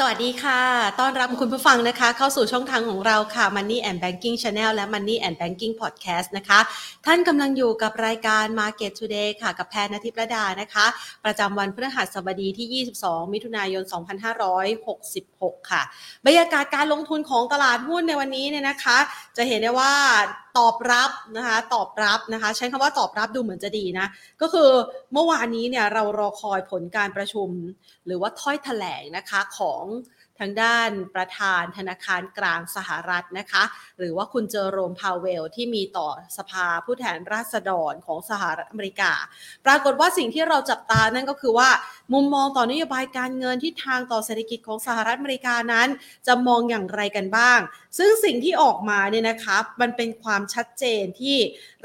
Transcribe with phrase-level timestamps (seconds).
[0.00, 0.62] สวัสดีค่ะ
[1.00, 6.60] ต้อนรับคุณผู้ฟังนะคะ เข้าสู่ช่องทางของเราค่ะ Money and Banking Channel และ Money and Banking Podcast นะคะ
[7.06, 10.86] ท่านกำลังอยู่กับรายการ Market Today ค่ะ กับแพนนทิพระดานะคะ
[11.24, 13.82] ประจำวันพฤหัสบดีที่ 22 มิถุนายน
[14.96, 15.82] 2566 ค่ะ
[16.26, 18.98] บรรยากาศการลงทุนของตลาดหุ้นในวันนี้เนี่ยนะคะ
[19.36, 19.92] จะเห็นได้ว่า
[20.58, 24.06] ตอบรับนะคะตอบรับนะคะใช้คำว่าตอบรับดูเหมือนจะดีนะ
[24.40, 24.70] ก็คือ
[25.12, 27.48] เมื่อวานนี้เนี่ยเรารอคอยผลการประชุม
[28.06, 29.82] หรือว่าถ้อยแถลงนะคะของ
[30.40, 33.64] ทางด้านประธานธนาคารกลางสหรัฐนะคะ
[33.98, 39.12] หรือว่าคุณเจอโรมพาวเวลที่มีต่อสภาผู้แทนราษฎรของสหรัฐอเมริกา
[39.66, 41.70] ปรากฏว่าสิ่งที่เราจับตานั่นก็คือว่า
[42.12, 45.88] มุมมองต่อนโยบายการเงินที่ทางต่อเศรษฐกิจของสหรัฐอเมริกานั้น
[46.26, 47.58] จะมองอย่างไรกันบ้าง
[47.98, 51.36] ซึ่งสิ่งที่ออกมาเนี่ยนะคะมันเป็นความชัดเจนที่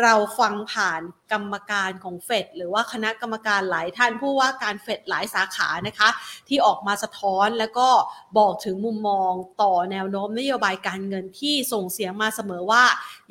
[0.02, 1.02] เราฟังผ่าน
[1.32, 6.10] กรรมการของเฟดหรือว่าคณะกรรมการหลายท่านผู้ว่าการเฟดหลายสาขานะคะ
[6.48, 7.90] ที่ออกมาสะท้อนแล้วก็
[8.38, 12.84] บอกถึงมุมมองต่อแนวโน้มนโยบายการเงินที่ส่งเสียงมาเสมอว่า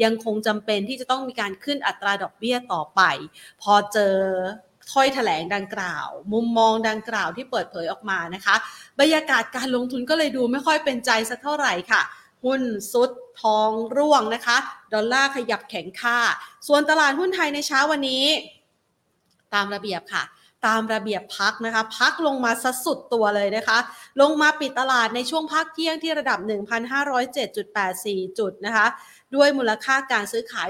[0.02, 3.00] ยังคงจำเป็นที่จะต้องมีการขึ้นอัตราดอกเบี้ยต่อไป
[3.62, 4.16] พอเจอ
[4.92, 8.54] ถ้อยแถลงดังกล่าว มุมมองดังกล่าวที่เปิดเผยออกมานะคะ
[9.00, 12.02] บรรยากาศการลงทุนก็เลยดูไม่ค่อยเป็นใจสักเท่าไหร่ค่ะ
[12.44, 12.62] หุ้น
[12.92, 13.10] ซุด
[13.42, 14.56] ทองร่วงนะคะ
[14.94, 16.18] ดอลลาร์ขยับแข็งค่า
[16.68, 18.24] ส่วนตลาดหุ้นไทยในเช้าวันนี้
[19.54, 20.24] ตามระเบียบค่ะ
[20.66, 23.78] ตามระเบียบพักนะคะ พักลงมาสสุดตัวเลยนะคะ
[24.20, 26.38] ลงมาปิดตลาดในช่วงพักเที่ยงที่ระดับ
[27.38, 28.86] 1,507.84 จุดนะคะ
[29.34, 30.68] ด้วยมูลค่าการซื้อขาย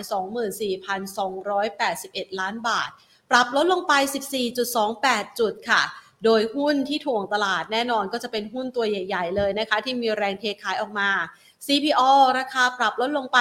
[1.58, 2.90] 24,281 ล้านบาท
[3.30, 3.92] ปรับลดลงไป
[4.66, 5.82] 14.28 จุดค่ะ
[6.24, 11.10] โดยหุ้นที่ถ่วงตลาดแน่นอนก็จะเป็นหุ้นตัวใหญ่ ๆ เลยนะคะ ที่มีแรงเทขายออกมา
[11.66, 13.38] CPO ราคาปรับลดลงไป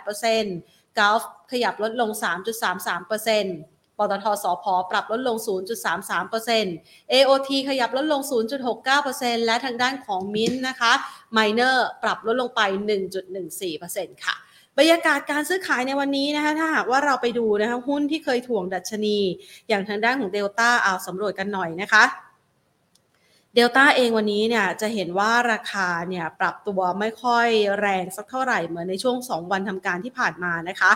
[0.00, 1.22] 1.58% Gulf
[1.52, 2.10] ขยับลดลง
[2.84, 5.36] 3.33%ปตทสพอปรับลดลง
[6.24, 8.20] 0.33% AOT ขยับลดลง
[8.84, 10.92] 0.69%และทางด้านของ Mint นะคะ
[11.36, 12.60] Miner ปรับลดลงไป
[13.42, 14.36] 1.14%ค่ะ
[14.78, 19.18] บรรยากาศการซื้อขายในวันนี้นะคะถ้าหากว่าเราไปดูนะคะหุ้นที่เคยถ่วงดัชนี
[19.68, 22.04] อย่างทางด้านของเดลต้าเอาสำรวจกันหน่อยนะคะ
[23.54, 27.48] เดลต้าเองวันนี้เนี่ยจะเห็นว่าราคาเนี่ยปรับตัวไม่ค่อย
[27.80, 30.90] แรงสักเท่าไหร่เหมือนในช่วง 2 วันทำการที่ผ่านมานะคะ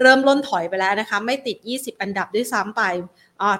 [0.00, 2.82] เริ่มล้นถอยไปแล้วนะคะ ไม่ติด 20 อันดับด้วยซ้ำไป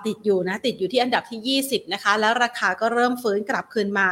[0.06, 4.08] ติดอยู่นะติดอยู่ที่อันดับที่ 20 นะคะ แล้วราคาก็เริ่มฟื้นกลับคืนมา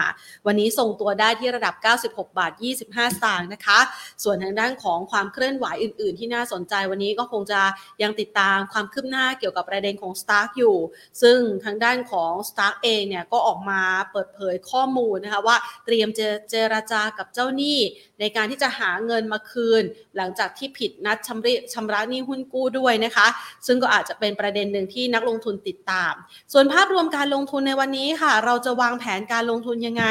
[0.46, 1.74] วันนี้ส่งตัวได้ที่ระดับ
[2.06, 3.78] 96 บาท 25 สตางค์นะคะ
[4.22, 7.60] ส่วนทางด้านของความเคลื่อนไหวอื่น ๆ ที่น่าสนใจวันนี้ก็คงจะ
[8.02, 10.76] ยังติดตามความคืบหน้าเกี่ยวกับประเด็นของ Stark อยู่
[11.22, 13.80] ซึ่งทางด้านของ Stark เองเนี่ยก็ออกมา
[14.12, 15.56] เปิดเผยข้อมูลนะคะว่า
[15.86, 17.78] เตรียมจะเจรจากับเจ้าหนี้
[18.20, 19.82] ในการที่จะหาเงินมาคืน
[20.16, 23.26] หลังจากที่ผิดนัดชำระชำระหนี้หุ้นกู้ด้วยนะคะ
[23.66, 26.12] ซึ่งก็อาจจะเป็นประเด็นหนึ่งที่นักลงทุนติดตาม
[26.52, 30.04] ส่วนภาพรวมการลงทุนในวันนี้ค่ะ เราจะวางแผนการลงทุนยังไง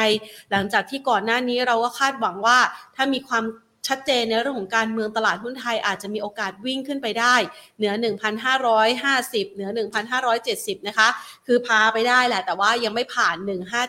[0.50, 2.58] หลังจากที่ก่อนหน้านี้เราก็คาดหวังว่า
[2.96, 3.44] ถ้ามีความ
[3.88, 7.34] ชัดเจนในเรื่องของการเมืองตลาดหุ้นไทยอาจจะมีโอกาสวิ่งขึ้นไปได้
[7.78, 7.92] เหนือ
[8.74, 9.70] 1,550 เหนือ
[10.28, 11.08] 1,570 นะคะ
[11.46, 13.36] คือพาไปได้แหละ แต่ว่ายังไม่ผ่าน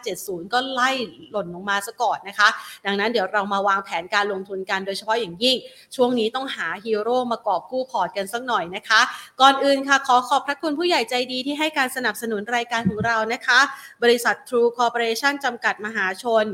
[0.01, 0.89] 1,570 ก็ไล่
[1.31, 2.49] หล่นลงมาซะก่อนนะคะ
[2.85, 5.57] ดังนั้นเดี๋ยวเรามาวางแผนการลงทุนกันโดยเฉพาะอย่างยิ่ง
[5.95, 9.01] ช่วงนี้ต้องหาฮีโร่มากอบกู้พอร์ตกันสักหน่อยนะคะ
[9.41, 13.59] ก่อนอื่นค่ะ ขอขอบพระคุณผู้ใหญ่ใจดีที่ให้การสนับสนุนรายการของเรานะคะ
[14.03, 16.45] บริษัท True Corporation จำกัดมหาชน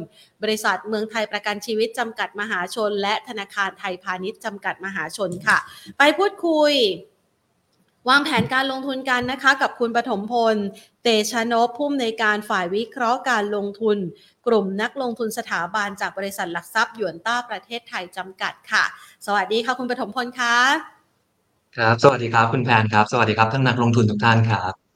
[0.43, 5.57] บริษัทเมืองไทยประกันชีวิตจำกัดมหาชน และธนาคารไทยพาณิชย์จำกัดมหาชนค่ะ
[5.97, 6.73] ไปพูดคุย
[8.09, 10.55] วางแผนการลงทุนกันนะคะ กับคุณปฐมพล
[11.03, 13.97] เตชะนพผู้อำนวยการฝ่ายวิเคราะห์การลงทุน
[14.47, 18.83] กลุ่มนักลงทุนสถาบันจากบริษัทหลักทรัพย์หยวนต้าประเทศไทยจำกัดค่ะ
[19.25, 20.55] สวัสดีค่ะคุณปฐมพลคะ
[21.77, 24.86] ครับ สวัสดีครับคุณแพนครับ สวัสดีครับท่านนักลงทุนทุกท่านครับ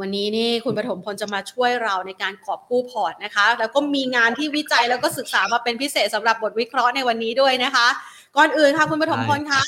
[0.00, 7.86] วันนี้นี่คุณปฐมพลจะมาช่วยเราในการกอบกู้พอร์ตนะคะ แล้วก็มีงานที่วิจัยแล้วก็ศึกษามาเป็นพิเศษสำหรับบทวิเคราะห์ในวันนี้ด้วยนะคะ
[8.36, 9.62] ก่อนอื่นค่ะคุณปฐมพลคะ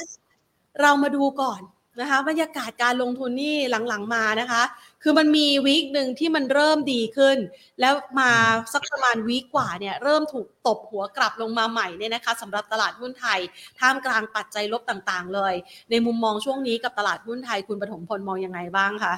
[0.80, 1.60] เรามาดูก่อน
[2.00, 3.56] นะคะบรรยากาศการลงทุนนี่
[3.88, 4.62] หลังๆมานะคะ
[5.02, 7.36] คือมันมีวีคหนึ่งที่มันเริ่มดีขึ้น
[7.80, 8.30] แล้วมา
[8.72, 13.41] สักประมาณวีคกว่าเนี่ยเริ่มถูกตบหัวกลับลงมาใหม่เนี่ยนะคะสำหรับตลาดหุ้นไทย
[13.80, 15.54] ท่ามกลางปัจจัยลบต่างๆ เลย
[15.91, 19.15] ในมุมมองช่วงนี้กับตลาดหุ้นไทยคุณปฐมพลมองยังไงบ้างคะ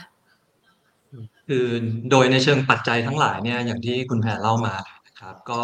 [1.52, 1.70] คือ
[2.10, 4.74] โดยในเชิงปัจจัยทั้งหลายเนี่ยอย่างที่คุณแพรเล่ามา
[5.06, 5.60] นะครับก็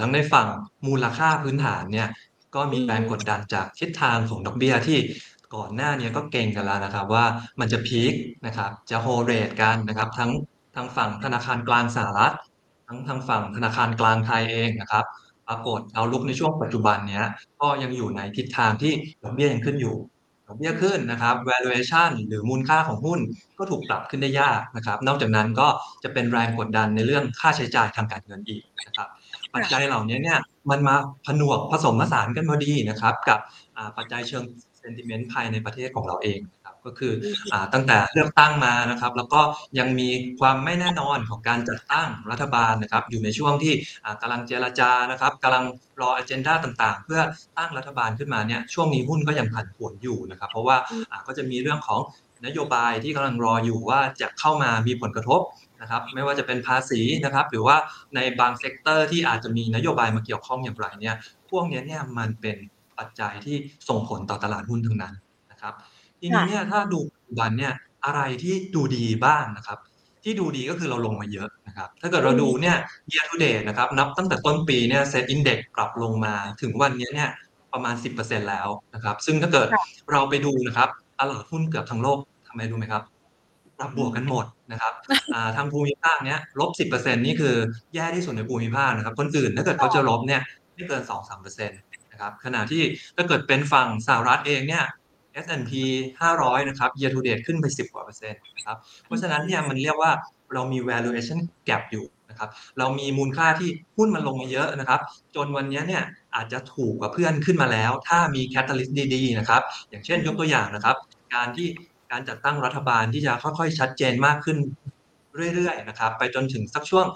[0.00, 0.48] ทั้งในฝั่ง
[0.86, 2.08] มูลค่าพื้นฐานเนี่ย
[2.54, 4.98] ก็มีแรงกดดันจากทิศทางของดอกเบี้ยที่
[5.54, 7.24] ก่อนหน้าเนี้ก็เก่งกันแล้วนะครับว่า
[7.60, 8.14] มันจะพีค
[8.46, 10.30] นะครับจะโฮเรทกันนะครับทั้ง
[10.74, 12.34] ทางฝั่งธนาคารกลางสหรัฐ
[12.86, 15.04] ทั้งทางฝั่งธนาคารกลางไทยเองนะครับ
[15.48, 17.26] ปรากฏเอาลุกในช่วงปัจจุบันเนี้ย
[17.60, 18.92] ก็ยังอยู่ในทิศทางที่
[19.22, 19.96] ดอกเบี้ยยังขึ้นอยู่
[20.52, 23.20] อกเบี้ยขึ้นนะครับ valuation หรือมูลค่าของหุ้น
[23.58, 25.68] ก็ถูกปรับขึ้นได้ยากนะครับ นอกจากนั้นก็
[26.04, 29.08] จะเป็นแรงกดดันในเรื่องค่าใช้จ่ายทางการเงินอีกนะครับ
[29.54, 30.38] ปัจจัยเหล่านี้เนี่ย
[30.70, 30.94] มันมา
[31.26, 33.38] ผนวกผสมผสานกันพอดีนะครับ กับ
[33.96, 34.44] ปัจจัยเชิง
[34.80, 36.40] sentiment ภายในประเทศของเราเอง
[36.84, 37.12] ก็คือ
[37.52, 39.40] อตั้งแต่เลือกตั้งมานะครับ แล้วก็
[39.78, 40.08] ยังมี
[40.40, 43.74] ความไม่แน่นอนของการจัดตั้งรัฐบาลนะครับ อยู่ในช่วงที่
[44.20, 45.64] กำลังเจรจานะครับกำลัง
[46.00, 47.20] รออเจนดาต่างๆ เพื่อ
[47.58, 50.76] ตั้งรัฐบาลขึ้นมาเนี่ยช่วงนี้หุ้นก็ยังผันผวนอยู่นะครับ เพราะว่า
[51.26, 52.00] ก็จะมีเรื่องของ
[52.46, 55.40] นโยบายที่กำลังรออยู่ว่าจะเข้ามามีผลกระทบ
[55.80, 57.76] นะครับไม่ว่าจะเป็นภาษีนะครับ หรือว่า
[58.14, 61.16] ในบาง sector ที่อาจจะมีนโยบายมาเกี่ยวข้องอย่างไรเนี่ย
[61.50, 62.56] พวกนี้เนี่ยมันเป็น
[62.98, 63.56] ปัจจัยที่
[63.88, 65.14] ส่งผลต่อตลาดหุ้นทั้งนั้น
[65.50, 65.74] นะครับ
[66.22, 67.72] ทีนี้เนี่ยถ้าดูปัจจุบันเนี่ย
[68.04, 69.78] อะไรที่ดูดีบ้างนะครับ
[70.24, 72.76] ที่ดูดีก็คือเราลงมาเยอะนะครับ ถ้าเกิดเราดูเนี่ย
[73.12, 77.30] year to date นะครับ นับตั้งแต่ต้นปีเนี่ย SET Index ปรับลงมาถึงวันนี้เนี่ย
[77.72, 79.68] ประมาณ 10%แล้วนะครับ ซึ่งถ้าเกิด
[80.12, 80.88] เราไปดูนะครับ
[81.18, 83.02] ตลาดหุ้นเกือบทั้งโลกทำไมรู้ไหมครับ
[83.78, 84.92] ปรับบวกกันหมดนะครับ
[85.56, 87.54] ทางภูมิภาคเนี้ยลบ 10%นี่คือ
[87.94, 90.42] แย่ที่สุดในภูมิภาคนะครับ คนอื่นถ้าเกิดเขาจะลบเนี่ย
[90.74, 91.02] ไม่เกิน
[91.36, 92.82] 2-3%นะครับขณะที่
[93.16, 94.84] ถ้าเกิดเป็นฝั่งสหรัฐเองเนี่ย
[95.44, 95.72] S&P
[96.20, 98.76] 500 นะครับ year to date ขึ้นไป 10 กว่าเปอร์เซ็นต์นะครับ
[99.06, 100.12] เพราะฉะนั้นเนี่ยมันเรียกว่า
[100.54, 101.38] เรามี valuation
[101.68, 102.48] gap อยู่นะครับ
[102.78, 105.00] เรามีมูลค่าที่หุ้นมันลงมาเยอะนะครับ
[105.34, 106.02] จนวันนี้เนี่ย
[106.34, 110.96] อาจจะถูกกว่าเพื่อนขึ้นมาแล้ว ถ้ามี catalyst ดีๆนะครับ อย่างเช่นยกตัวอย่างนะครับ
[111.34, 111.68] การที่
[112.10, 114.58] การจัดตั้งรัฐบาลที่จะค่อยๆ ชัดเจนมากขึ้น
[115.54, 117.06] เรื่อยๆนะครับไปจนถึงสักช่วง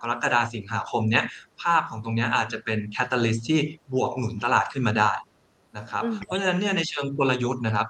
[0.00, 1.24] กรกฎาสิงหาคมเนี้ย
[1.62, 3.60] ภาพของตรงนี้อาจจะเป็นแคตตาลิสที่
[3.92, 5.12] บวกหนุนตลาดขึ้นมาได้
[5.76, 7.86] นะครับ เพราะฉะนั้นเนี่ยในเชิงกลยุทธ์นะครับ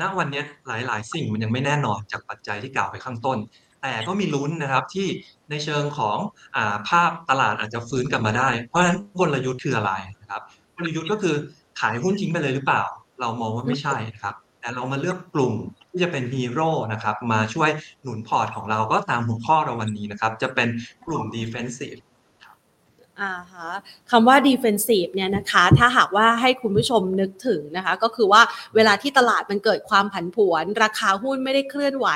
[0.00, 3.38] ณวันนี้หลาย ๆ สิ่งมันยังไม่แน่นอนจากปัจจัยที่กล่าวไปข้างต้น
[3.82, 5.06] แต่ก็มีลุ้นนะครับที่
[5.50, 6.18] ในเชิงของ
[6.56, 6.58] อ่า
[6.88, 10.42] ภาพตลาดอาจจะฟื้นกลับมาได้ เพราะฉะนั้นกลยุทธ์คืออะไรนะครับ
[10.76, 11.34] กลยุทธ์ก็คือ
[11.80, 12.82] ขายหุ้นทิ้งไปเลยหรือเปล่า
[13.20, 15.54] เรามองว่าไม่ใช่นะครับแต่เรามาเลือกกลุ่ม
[15.90, 17.70] ที่จะเป็นฮีโร่นะครับมาช่วย
[18.02, 20.68] หนุนพอร์ตของเราก็ตามหัวข้อเราวันนี้นะครับ จะเป็น
[21.06, 21.98] กลุ่ม defensive
[23.22, 23.70] อ่าฮะ
[24.10, 28.42] คำว่า defensive เนี่ยนะคะถ้าหากว่าให้คุณผู้ชมนึกถึงนะคะก็คือว่า
[28.74, 32.08] เวลาที่ตลาดมันเกิดความผันผวน ราคาหุ้นไม่ได้เคลื่อนไหว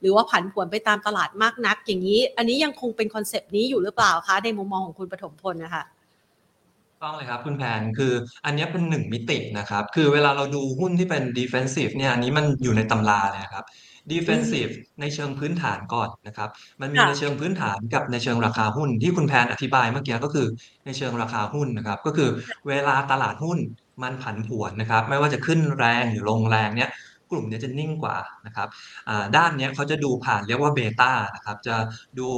[0.00, 5.84] หรือว่าผันผวนไปตามตลาดมากนัก อย่างนี้ อันนี้ยังคงเป็น concept นี้อยู่หรือเปล่าคะในมุมมองของคุณปฐมพลนะคะ
[7.02, 8.12] ต้องเลยครับคุณแพนคือ
[8.44, 13.64] อันนี้เป็นหนึ่งมิตินะครับ คือเวลาเราดูหุ้นที่เป็น defensive เนี่ยอันนี้มันอยู่ในตำราเลยครับ
[14.12, 16.48] defensive ในเชิงพื้นฐานก่อนนะครับ
[16.80, 20.46] มันมีในเชิงพื้นฐานกับในเชิงราคาหุ้นที่คุณแพนอธิบายเมื่อกี้ก็คือ
[20.86, 22.28] ในเชิงราคาหุ้นนะครับ ก็คือ
[22.68, 23.58] เวลาตลาดหุ้น
[24.02, 26.90] มันผันผวนนะครับ ไม่ว่าจะขึ้นแรงหรือลงแรงเนี่ย
[27.30, 28.16] กลุ่มนี้จะนิ่งกว่า
[28.46, 28.68] นะครับ
[29.36, 31.76] ด้านนี้เขาจะดูผ่านเรียกว่าเบต้านะครับ จะ
[32.18, 32.28] ดู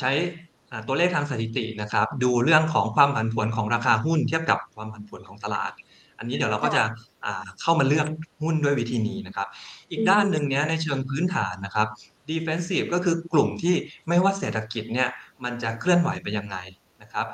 [0.00, 0.10] ใช้
[0.86, 5.72] ตัวเลขทางสถิตินะครับ ดูเรื่องของความผันผวนของราคาหุ้นเทียบกับความผันผวนของตลาด
[6.18, 6.82] อันนี้เดี๋ยวเราก็จะ
[7.60, 8.06] เข้ามาเลือก
[8.42, 9.48] หุ้นด้วยวิธีนี้นะครับ
[9.90, 11.86] อีกด้านหนึ่งเนี้ยในเชิงพื้นฐานนะครับ
[12.30, 13.74] defensive ก็คือกลุ่มที่
[14.08, 15.08] ไม่ว่าเศรษฐกิจเนี่ย
[15.44, 16.56] มันจะเคลื่อนไหวไปยังไง
[17.02, 17.26] นะครับ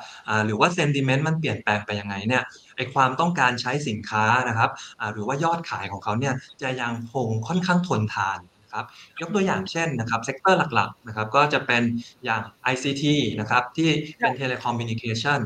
[0.45, 2.43] หรือว่า sentiment มันเปลี่ยนแปลงไปยังไงเนี่ย
[2.75, 4.69] ไอความต้องการใช้สินค้านะครับ
[5.13, 8.39] หรือว่ายอดขายของเขาเนี่ยจะยังคงค่อนข้างทนทาน
[8.73, 8.85] ครับ
[9.21, 11.83] ยกตัวอย่างเช่นนะครับ sector หลักๆนะครับก็จะเป็น
[12.25, 12.41] อย่าง
[12.73, 13.03] ICT
[13.39, 13.89] นะครับที่
[14.19, 15.39] เป็น telecommunication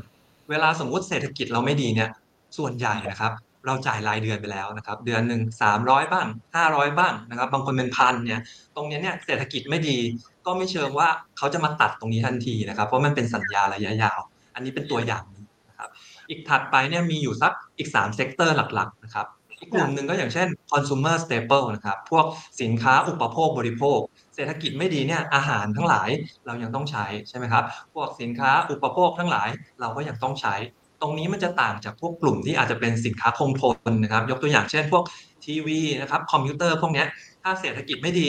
[0.49, 2.09] เวลาสมมุติเศรษฐกิจเราไม่ดีเนี่ย
[2.57, 3.31] ส่วนใหญ่นะครับ
[3.65, 5.41] เราจ่ายรายเดือนไปแล้วนะครับ เดือนหนึ่ง
[5.77, 6.27] 300บ้าง
[6.63, 8.41] 500บ้างนะครับ บางคนเป็นพันเนี่ย
[8.75, 9.97] ตรงนี้เนี่ยเศรษฐกิจไม่ดี
[10.45, 11.07] ก็ไม่เชิงว่า
[11.37, 14.19] เขาจะมาตัดตรงนี้ทันทีนะครับ เพราะมันเป็นสัญญาระยะยาว
[14.55, 15.23] อันนี้เป็นตัวอย่าง
[15.69, 15.89] นะครับ
[16.29, 19.27] อีกถัดไปเนี่ยมีอยู่สักอีก3 sector หลัก ๆ นะครับ
[19.59, 22.25] อีกกลุ่มหนึ่งก็อย่างเช่น consumer staple นะครับ พวก
[22.61, 23.99] สินค้าอุปโภคบริโภค
[24.35, 26.09] เศรษฐกิจไม่ดีเนี่ยอาหารทั้งหลาย
[26.45, 29.49] เรายังต้องใช้ใช่ไหมครับ พวกสินค้าอุปโภคทั้งหลาย
[29.81, 30.55] เราก็ยังต้องใช้
[31.01, 35.03] ตรงนี้มันจะต่างจากพวกกลุ่มที่อาจจะเป็นสินค้าคงทนนะครับ ยกตัวอย่างเช่น พวก
[35.45, 37.03] ทีวีนะครับคอมพิวเตอร์พวกนี้
[37.43, 38.27] ถ้าเศรษฐกิจไม่ดี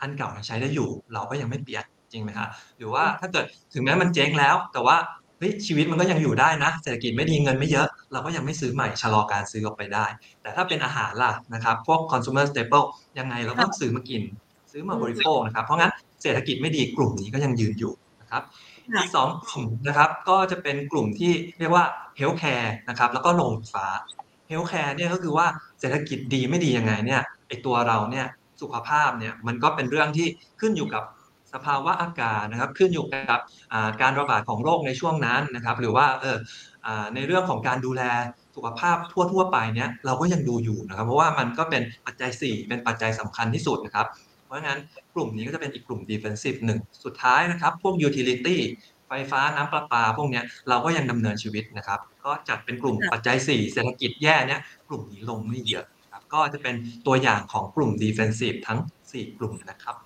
[0.00, 3.44] อันเก่ายังใช้ได้อยู่ เราก็ยังไม่เปลี่ยนจริงไหมครับหรือว่าถ้าเกิด
[3.74, 4.96] ถึงแม้มันเจ๊งแล้ว แต่ว่า
[5.44, 10.06] ฮ้ยชีวิตมันก็ยังอยู่ได้นะ เศรษฐกิจไม่ดีเงินไม่เยอะ เราก็ยังไม่ซื้อใหม่ชะลอการซื้อออกไปได้
[10.42, 12.86] แต่ถ้าเป็นอาหารล่ะนะครับพวก consumer staple
[13.18, 14.22] ยังไงเราก็ซื้อมากิน
[14.72, 15.92] ซื้อมาบริโภคนะครับเพราะงั้น
[16.22, 18.42] เศรษฐกิจไม่ดีกลุ่มนี้ก็ยังยืนอยู่นะครับ
[18.92, 21.84] อีกสองกลุ่มนะครับ ก็จะเป็นกลุ่มที่เรียกว่า
[22.18, 23.86] healthcare นะครับ แล้วก็โรงไฟฟ้า
[24.50, 25.46] healthcare เนี่ยก็คือว่า
[25.80, 28.26] เศรษฐกิจดีไม่ดียังไงเนี่ยไอตัวเราเนี่ย
[28.60, 30.26] สุขภาพเนี่ยมันก็เป็นเรื่องที่
[30.60, 31.04] ขึ้นอยู่กับ
[31.52, 33.40] สภาวะอากาศนะครับ ขึ้นอยู่กับ
[34.02, 36.38] การระบาดของโรคในช่วงนั้นนะครับ หรือว่าเออ
[37.14, 38.02] ในเรื่องของการดูแล
[38.56, 38.96] สุขภาพ
[39.32, 44.06] ทั่วๆไปเนี้ยเราก็ยังดูอยู่นะครับ เพราะว่ามันก็เป็นปัจจัย 4 เป็นปัจจัยสำคัญที่สุดนะครับ
[44.54, 44.80] ราะฉะนั้น
[45.14, 48.56] กลุ่มนี้ก็จะเป็นอีกกลุ่ม defensive หนึ่งสุดท้ายนะครับ พวก utility
[49.08, 56.74] ไฟฟ้าน้ำประปา พวกนี้เราก็ยังดำเนินชีวิตนะครับ ก็จัดเป็นกลุ่มปัจจัย 4 เศรษฐกิจแย่เนี้ยกลุ่มนี้ลงไม่เยอะครับก็จะเป็น
[57.06, 58.78] ตัวอย่างของกลุ่ม defensive ทั้ง
[59.10, 59.96] 4 กลุ่มนะครับ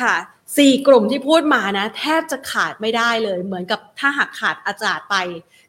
[0.00, 0.14] ค่ะ
[0.56, 5.16] สี่กลุ่มที่พูดมานะ แทบจะขาดไม่ได้เลย เหมือนกับถ้าหากขาดอากาศไป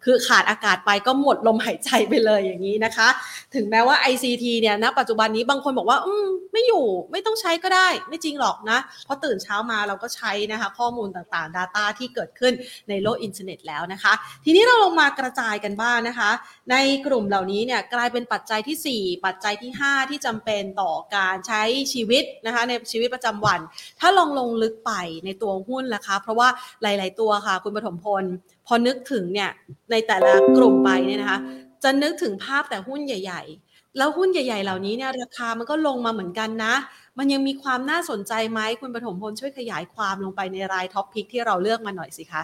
[0.07, 3.07] คือขาดอากาศไปก็หมดลมหายใจไปเลยอย่างนี้นะคะ
[3.55, 12.53] ถึงแม้ว่า ICT เนี่ยณปัจจุบันนี้บางคนบอกว่า อืมไม่อยู่ไม่ต้องใช้ก็ได้ ไม่จริงหรอกนะ เพราะตื่นเช้ามาเราก็ใช้นะคะ ข้อมูลต่างๆ Data ที่เกิดขึ้น
[12.89, 14.13] ในโลกอินเทอร์เน็ตแล้วนะคะ
[14.45, 16.31] ทีนี้เราลงมากระจายกันบ้างนะคะ
[16.71, 16.75] ใน
[17.05, 21.63] กลุ่มเหล่านี้เนี่ยกลายเป็นปัจจัยที่ 4 ปัจจัยที่ 5 ที่จำเป็นต่อการใช้
[21.93, 23.59] ชีวิตนะคะในชีวิตประจำวัน
[23.99, 24.91] ถ้าลองลงลึกไป
[25.25, 26.47] ในตัวหุ้นนะคะ เพราะว่า
[26.81, 28.23] หลาย ๆ ตัวค่ะ คุณปฐมพล
[28.67, 29.49] พอนึกถึงเนี่ย
[29.91, 31.39] ในแต่ละกลุ่มไปเนี่ยนะคะ
[31.83, 36.73] จะนึกถึงภาพแต่หุ้นใหญ่ ๆ แล้วหุ้นใหญ่ ๆ เหล่านี้เนี่ยราคามันก็ลงมาเหมือนกันนะ
[37.17, 42.43] มันยังมีความน่าสนใจไหมคุณปฐมพลช่วยขยายความลงไปในราย top pick ที่เราเลือกมาหน่อยสิคะ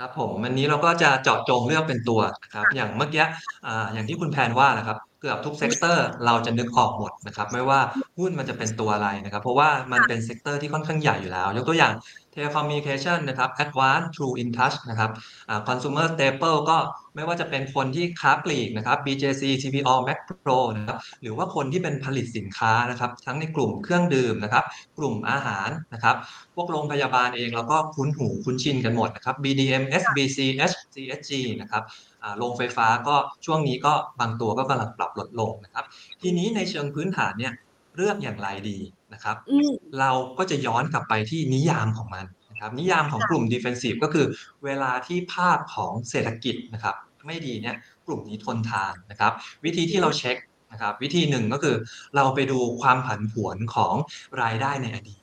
[0.00, 3.24] ครับผมวันนี้เราก็จะเจาะจงเลือกเป็นตัวนะครับ อย่างเมื่อกี้
[3.66, 7.80] อ่าอย่างที่คุณแพนว่านะครับ เกือบทุก sector เราจะนึกออกหมดนะครับ ไม่ว่า
[8.18, 11.92] หุ้นมันจะเป็นตัวอะไรนะครับ เพราะว่ามันเป็น sector ที่ค่อนข้างใหญ่อยู่แล้ว ยกตัวอย่าง
[12.32, 15.10] telecommunication นะครับ ADVANC TRUE INTUCH นะครับ
[15.48, 16.76] อ่า consumer staple ก็
[17.14, 24.64] ไม่ว่าจะเป็นคนที่ค้าปลีกนะครับ BJC CPALL Makro นะครับ หรือว่าคนที่เป็นผลิตสินค้านะครับ ทั้งในกลุ่มเครื่องดื่มนะครับ
[24.98, 26.16] กลุ่มอาหารนะครับ
[26.54, 30.38] พวกโรงพยาบาลเองเราก็คุ้นหูคุ้นชินกันหมดนะครับ BDM SBC
[30.70, 31.82] HCSG นะครับ
[32.22, 35.84] อ่าโรงไฟฟ้าก็ช่วงนี้ก็บางตัวก็กำลังปรับลดลงนะครับ
[36.22, 37.52] ทีนี้ในเชิงพื้นฐานเนี่ย
[37.96, 38.78] เลือกอย่างไรดี
[39.12, 42.24] นะครับอืมเราก็จะย้อนกลับไปที่นิยามของมัน
[42.60, 44.26] นะครับนิยามของกลุ่ม defensive ก็คือ
[44.64, 46.94] เวลาที่ภาพของเศรษฐกิจนะครับ
[47.26, 47.76] ไม่ดีเนี่ย
[48.06, 49.32] กลุ่มนี้ทนทานนะครับ
[49.64, 50.36] วิธีที่เราเช็ค
[50.72, 51.76] นะครับวิธีหนึ่งก็คือ
[52.16, 53.94] เราไปดูความผันผวนของ
[54.42, 55.22] รายได้ในอดีต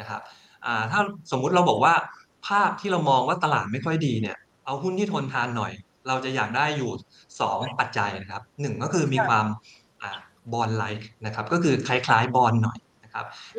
[0.00, 0.20] นะครับ
[0.90, 1.94] ถ้าสมมุติเราบอกว่า
[2.48, 5.72] ภาพที่เรามองว่าตลาดไม่ค่อยดีเนี่ยเอาหุ้นที่ทนทานหน่อย
[6.08, 6.90] เราจะอยากได้อยู่
[7.36, 9.46] 2 ปัจจัยนะครับหนึ่งก็คือมีความ
[10.52, 12.78] บอลไลค์นะครับก็คือคล้ายๆบอลหน่อย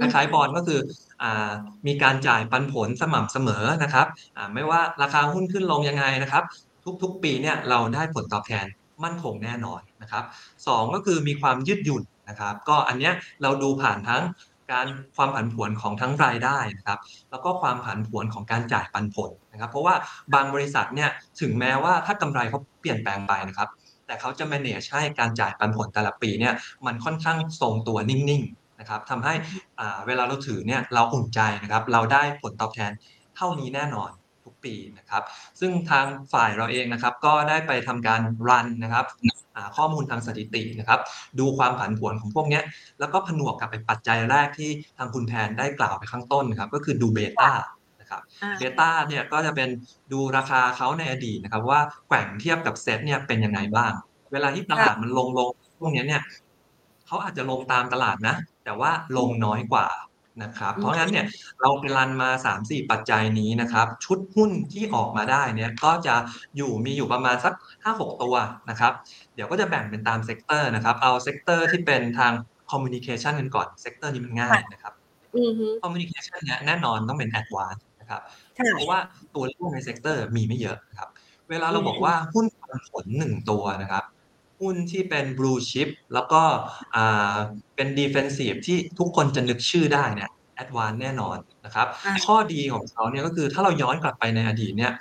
[0.01, 0.80] นะครับคล้ายๆบอลก็คือ
[1.24, 1.51] อา
[1.88, 6.44] มีการจ่ายปันผลสม่ำเสมอนะครับอ่าไม่ว่าราคาหุ้นขึ้นลงยังไงนะครับ
[7.04, 8.66] ทุกๆ ปีเนี่ยเราได้ผลตอบแทน
[9.04, 10.24] มั่นคงแน่นอนนะครับ
[10.68, 14.24] สองก็คือมีความยืดหยุ่นนะครับ ก็อันเนี้ยเราดูผ่านทั้ง
[14.72, 17.00] การความผันผวนของทั้งรายได้นะครับ
[17.32, 19.96] แล้วก็ความผันผวนของการจ่ายปันผลนะครับ เพราะว่า
[20.34, 21.10] บางบริษัทเนี่ย
[21.42, 23.70] ถึงแม้ว่าถ้ากำไรเขาเปลี่ยนแปลงไปนะครับ
[24.06, 26.54] แต่เขาจะ manage ให้การจ่ายปันผลแต่ละปีเนี่ย
[26.86, 29.33] มันค่อนข้างทรงตัวนิ่งๆ นะครับทำให้
[29.79, 32.91] อ่าเวลาเราถือเนี่ยเราอุ่นใจนะครับ เราได้ผลตอบแทน
[33.36, 34.09] เท่านี้แน่นอน
[34.45, 35.24] ทุกปีนะครับ
[35.59, 39.05] ซึ่งทางฝ่ายเราเองนะครับ ก็ได้ไปทำการ run นะครับ
[39.55, 41.00] อ่าข้อมูลทางสถิตินะครับ
[41.39, 42.63] ดูความผันผวนของพวกเนี้ย
[43.00, 47.51] แล้วก็ผนวกกับไปปัจจัยแรกที่ทางคุณแพนได้กล่าวไปข้างต้นนะครับ ก็คือดู beta
[48.01, 49.69] นะครับอ่า beta เนี่ยก็จะเป็น
[50.12, 53.91] ดูราคาเขาในอดีตนะครับ ว่าแกว่งเทียบกับเซ็ตเนี่ยเป็นยังไงบ้าง
[54.31, 56.21] เวลาที่ตลาดมันลงลงพวกเนี้ยเนี่ย
[57.07, 58.36] เขาอาจจะลงตามตลาดนะ
[58.70, 59.88] แต่ว่าลงน้อยกว่า
[60.44, 61.26] นะครับ เพราะงั้นเนี่ย
[61.62, 66.16] เราไป run มา 3-4 ปัจจัยนี้นะครับ ชุดหุ้นที่ออกมาได้เนี่ยก็จะ
[66.58, 68.36] อยู่มีอยู่ประมาณสัก 5-6 ตัว
[68.70, 68.94] นะครับ
[69.36, 72.34] เดี๋ยวก็จะแบ่งเป็นตาม sector นะครับ เอา sector ที่เป็นทาง
[72.72, 74.94] communication กันก่อน sector นี้มันง่ายนะครับ
[75.38, 78.22] อือฮึ communication เนี่ยแน่นอนต้องเป็น ADVANC นะครับ
[78.58, 79.00] ค่ะเพราะว่า
[79.36, 81.10] ตัวเลือกใน sector มีไม่เยอะนะครับ
[81.50, 84.04] เวลาเราบอกว่าหุ้นปันผลหนึ่งตัวนะครับ
[84.60, 86.42] หุ้นที่เป็น blue chip แล้วก็
[86.96, 87.36] อ่า
[87.75, 90.30] เป็น defensive ที่ทุกคนจะนึกชื่อได้เนี่ย
[90.63, 94.94] advance แน่นอนนะครับอ่าข้อดีของเขาเนี่ยก็คือถ้าเราย้อนกลับไปในอดีตเนี่ย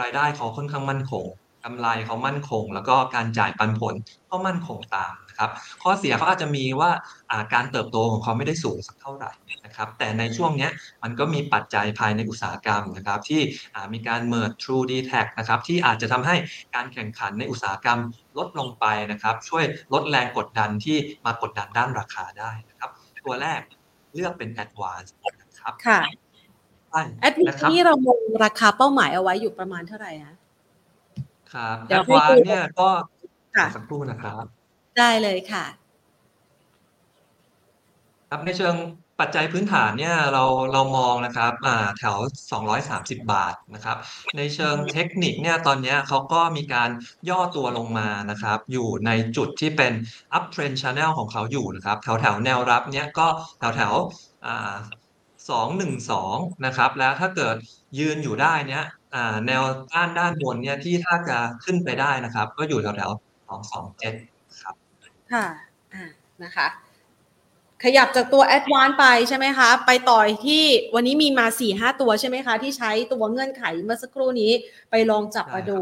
[0.00, 1.24] รายได้เขาค่อนข้างมั่นคง
[1.64, 3.94] กำไรเขามั่นคง แล้วก็การจ่ายปันผล
[4.30, 6.90] ก็มั่นคงตาม นะครับข้อเสียเขาอาจจะมีว่า
[7.30, 9.32] อ่าการเติบโตของเขาไม่ได้สูงสักเท่าไหร่
[9.64, 10.70] นะครับแต่ในช่วงเนี้ย
[11.02, 13.40] มันก็มีปัจจัยภายในอุตสาหกรรมนะครับที่
[13.74, 16.36] อ่ามีการ merge True d t a c นะครับที่อาจจะทำให้
[16.74, 18.00] การแข่งขันในอุตสาหกรรม
[18.38, 22.90] ลดลงไปนะครับช่วยลดแรงกดดันที่มากดดันด้านราคาได้นะครับ
[23.24, 23.60] ตัวแรก
[24.14, 26.00] เลือกเป็น Advance นะครับค่ะ
[26.90, 30.34] ใช่แอดมินะครับนี่เรามองราคาเป้าหมายเอาไว้อยู่ประมาณเท่าไหร่นะ
[31.52, 32.88] ครับเดี๋ยวให้ Advance ดูเนี่ยก็
[33.56, 34.44] ค่ะสักครู่นะครับ
[34.98, 35.64] ได้เลยค่ะ
[38.30, 38.76] ครับในเชิง
[39.20, 42.16] ปัจจัยพื้นฐานเนี่ยเราเรามองนะครับอ่าแถว
[42.70, 43.96] 230 บาทนะครับ
[44.36, 46.90] ในเชิงเทคนิคเนี่ยตอนนี้เขาก็มีการ
[47.30, 49.92] ย่อตัวลงมานะครับ อยู่ในจุดที่เป็น
[50.36, 53.26] up trend channel ของเขาอยู่นะครับ แถวแถวแนวรับเนี่ยก็
[53.58, 53.92] แถวแถว
[54.46, 54.74] อ่า
[55.48, 57.56] 212 นะครับ แล้วถ้าเกิด
[57.98, 58.84] ยืนอยู่ได้เนี่ย
[59.46, 63.10] แนวต้านด้านบนเนี่ยที่ถ้าจะขึ้นไปได้นะครับ ก็อยู่แถวแถว
[63.48, 64.29] 227
[65.32, 65.46] ครับค่ะ
[65.94, 66.04] อ่า
[66.44, 66.66] นะคะ
[67.84, 74.52] ขยับจากตัว a d v a n c e ไปใช่ไหมคะ ไปต่อยที่วันนี้มีมา4ี่ห้าตัวใช่ไหมคะ ที่ใช้ตัวเงื่อนไขเมื่อสักครู่นี้
[74.90, 75.80] ไปลองจับมาดู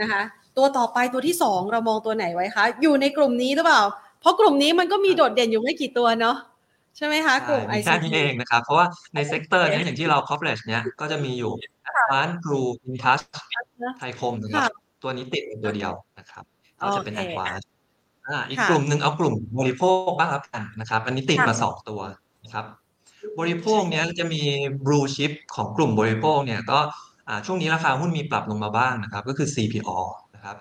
[0.00, 0.22] นะคะ
[0.56, 3.82] ตัวต่อไปตัวที่สองเรามองตัวไหนไว้คะ อยู่ในกลุ่มนี้หรือเปล่า
[4.20, 6.36] เพราะกลุ่มนี้มันก็มีโดดเด่นอยู่ไม่กี่ตัวเนาะ
[6.96, 11.52] ใช่ไหมคะกลุ่มมีแค่ ICT นี้เองนะครับ เพราะว่าในเซกเตอร์เนี้ยอย่างที่เรา coverage เนี้ยก็จะมีอยู่
[11.88, 13.24] Advanced True Intouch
[13.98, 16.44] ไทยคมนะครับตัวนี้ติดเป็นตัวเดียวนะครับ
[16.80, 17.68] ก็จะเป็นโอเค Advanced
[18.28, 22.00] อ่าอีกค่ะกลุ่มหนึ่งเอากลุ่มบริโภคบ้างแล้วกันนะครับ อันนี้ติดค่ะมาสองตัว
[22.44, 22.64] นะครับ
[23.40, 24.42] บริโภคเนี้ยจะมี
[24.86, 26.78] blue chip ของกลุ่มบริโภคเนี่ยก็
[27.28, 29.98] อ่าช่วงนี้ราคาหุ้นมีปรับลงมาบ้างนะครับ ก็คือ CPO
[30.34, 30.56] นะครับ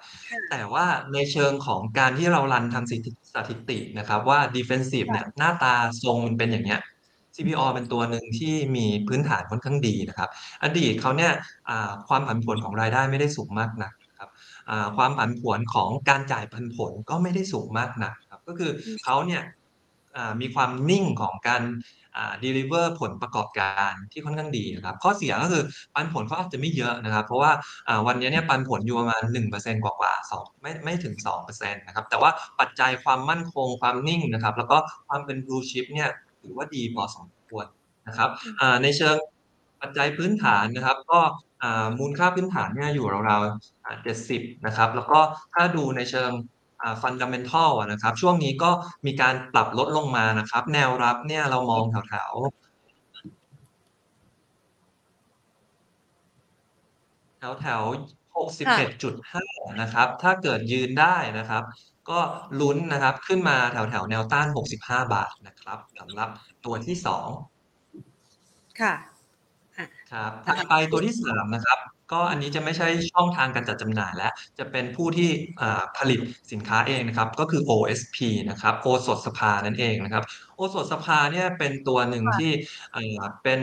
[0.50, 5.74] แต่ว่าในเชิงของการที่เรารันทางสถิติสถิตินะครับว่า defensive เนี่ยหน้าตา
[6.04, 6.82] ทรงมันเป็นอย่างเงี้ย
[7.36, 10.30] CPO เป็นตัวหนึ่งที่มีพื้นฐานค่อนข้างดีนะครับ
[10.63, 11.32] อดีตเขาเนี่ย
[11.70, 13.92] อ่าความผันผวนของรายได้ไม่ได้สูงมากนัก
[14.70, 18.72] ครับอ่าความผันผวนของการจ่ายปันผลก็ไม่ได้สูงมากนักครับก็คือ
[19.04, 19.44] เขาเนี่ย
[20.18, 21.64] อ่ามีความนิ่งของการ
[22.18, 25.64] อ่า deliver ผลประกอบการที่ค่อนข้างดีนะครับ ข้อเสียก็คือ
[25.96, 27.52] ปันผลเขาอาจจะไม่เยอะนะครับ เพราะว่า
[27.88, 36.10] อ่าวันนี้เนี่ยปันผลอยู่ประมาณ1%กว่าๆสองไม่ไม่ถึง2%นะครับแต่ว่าปัจจัยความมั่นคงความนิ่งนะครับ แล้วก็ความเป็น blue chip เนี่ย
[36.42, 37.66] ถือว่าดีพอสมควร
[38.08, 38.30] นะครับ
[38.62, 39.18] อ่าในเชิง
[39.82, 41.49] ปัจจัยพื้นฐานนะครับ ก็อ่า
[42.00, 45.20] มูลค่าพื้นฐานเนี่ยอยู่ราวๆอ่า70นะครับ แล้วก็
[45.54, 46.32] ถ้าดูในเชิง
[46.82, 48.72] อ่า fundamental อะนะครับ ช่วงนี้ก็
[49.06, 52.70] มีการปรับลดลงมานะครับ แนวรับเนี่ยเรามองแถวๆ
[57.38, 57.84] แถวแถว
[58.36, 59.42] 61.5
[59.82, 61.63] นะครับ ถ้าเกิดยืนได้นะครับ
[62.10, 62.20] ก็
[62.60, 66.30] ลุ้นนะครับขึ้นมาแถวแถวๆแนวต้าน65บาทนะครับสำหรับ
[66.66, 67.28] ตัวที่สอง
[68.80, 68.94] ค่ะ
[70.12, 71.80] ครับถัดไปตัวที่สามนะครับ
[72.12, 75.30] ก็อันนี้จะไม่ใช่ช่องทางการจัดจำหน่ายแล้วจะเป็นผู้ที่
[75.62, 76.20] อ่าผลิต
[76.51, 78.18] สินค้าเองนะครับ ก็คือ OSP
[78.50, 80.24] นะครับ โอสถสภานั่นเองนะครับ
[80.56, 82.51] โอสถสภาเนี่ยเป็นตัวหนึ่งค่ะที่
[82.96, 83.60] อ่าเป็น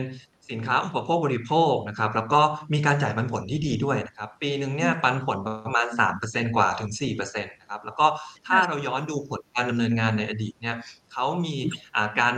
[0.51, 2.41] สินค้าอุปโภคบริโภคนะครับ แล้วก็
[2.73, 5.87] มีการจ่ายปันผลที่ดีด้วยนะครับ ปีหนึ่งเนี่ยปันผลประมาณ
[6.23, 8.07] 3%กว่าถึง 4%นะครับ แล้วก็
[8.47, 10.77] ถ้าเราย้อนดูผลการดำเนินงานในอดีตเนี่ย
[11.13, 11.55] เขามี
[11.95, 12.35] อ่าการ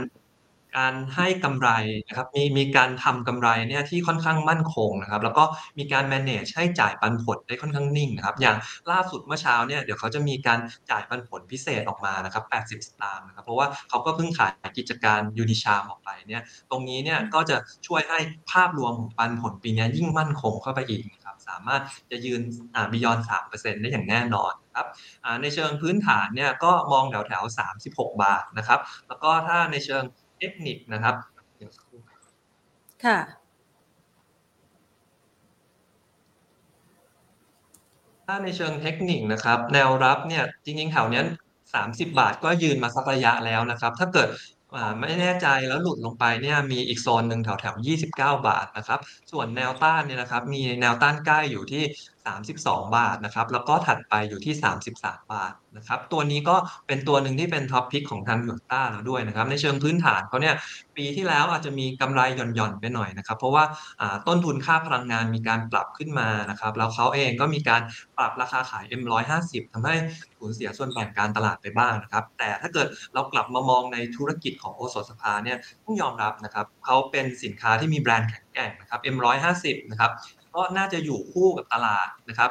[0.77, 1.69] การให้กำไร
[2.09, 5.45] นะครับมีมีการทำกำไรเนี่ยที่ค่อนข้างมั่นคงนะครับ แล้วก็
[5.79, 8.57] มีการ manage ให้จ่ายปันผลได้ค่อนข้างนิ่งนะครับ อย่าง
[8.91, 10.59] ล่าสุดเมื่อเช้าเนี่ยเดี๋ยวเขาจะมีการ
[10.91, 18.19] จ่ายปันผลพิเศษออกมานะครับ 80 สตางค์นะครับ เพราะว่าเขาก็เพิ่งขายกิจการยูนิชามออกไปเนี่ย ตรงนี้เนี่ยก็จะช่วยให้
[18.53, 22.43] ภาพรวมของปันผลปีนี้ยิ่งมั่นคงเข้าไปอีกนะครับ สามารถจะยืน
[22.75, 24.87] อ่า beyond 3%ได้อย่างแน่นอนครับ
[25.43, 27.43] ในเชิงพื้นฐานเนี่ยก็มองแถวแถว
[27.83, 30.05] 36 บาทนะครับ แล้วก็ถ้าในเชิง
[30.39, 31.15] เทคนิคนะครับ
[31.57, 32.01] เดี๋ยวสักครู่
[33.05, 33.19] ค่ะ
[38.27, 41.25] ถ้าในเชิงเทคนิคนะครับ แนวรับเนี่ยจริงๆแถวเนี้ย
[41.75, 44.29] 30บาทก็ยืนมาสักระยะแล้วนะครับ ถ้าเกิด
[44.77, 48.09] อ่าไม่แน่ใจแล้วหลุดลงไปเนี่ยมีอีกโซนหนึ่งแถวแถว29
[48.49, 49.01] บาทนะครับ
[49.33, 51.83] ส่วนแนวต้านเนี่ยนะครับ มีแนวต้านใกล้อยู่ที่
[52.37, 54.55] 32 บาทนะครับ แล้วก็ถัดไปอยู่ที่
[54.95, 60.55] 33 บาทนะครับ ตัวนี้ก็เป็นตัวหนึ่งที่เป็น top pick ของทางหยวนต้าเราด้วยนะครับ ในเชิงพื้นฐานเขาเนี่ย
[60.97, 63.65] ปีที่แล้วอาจจะมีกำไรหย่อนๆไปหน่อยนะครับ เพราะว่า
[64.29, 67.83] ต้นทุนค่าพลังงานมีการปรับขึ้นมานะครับ แล้วเขาเองก็มีการ
[68.19, 69.95] ปรับราคาขาย M150 ทำให้
[70.39, 80.11] สูญเสียส่วนแบ่งการตลาดไปบ้างนะครับ แต่ถ้าเกิดเรากลับมามองในธุรกิจของโอสถสภาเนี่ยต้องยอมรับนะครับเขาเป็นสินค้าที่มีแบรนด์แข็งแกร่งนะครับ M150 นะครับ
[80.55, 82.51] ก็น่าจะอยู่คู่กับตลาดนะครับ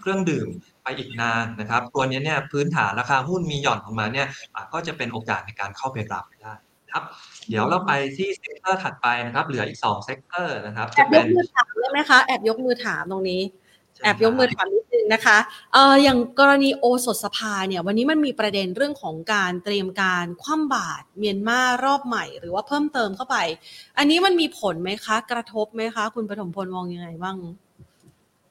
[0.00, 0.48] เครื่องดื่ม
[0.82, 4.28] ไปอีกนานนะครับ ตัวนี้เนี่ยพื้นฐานราคาหุ้นมีหย่อนลงมาเนี่ย
[4.72, 6.54] ก็จะเป็นโอกาสในการเข้าไปรับได้
[6.86, 7.04] นะครับ
[7.48, 13.40] เดี๋ยวเราไปที่ sector ถัดไปนะครับ เหลืออีก2 sector นะครับแอบยกมือถามได้ไหมคะแอบยกมือถามตรงนี้
[14.02, 15.38] แอบยกมือถามนิดนึงนะคะ
[15.72, 23.36] เอ่ออย่างกรณีโอสถสภาเนี่ยวันนี้มันมีประเด็นเรื่องของการเตรียมการคว่ำบาตรเมียนมารอบใหม่ หรือว่าเพิ่มเติมเข้าไป
[23.98, 27.36] อันนี้มันมีผลไหมคะ กระทบไหมคะ คุณปฐมพลมองยังไงบ้าง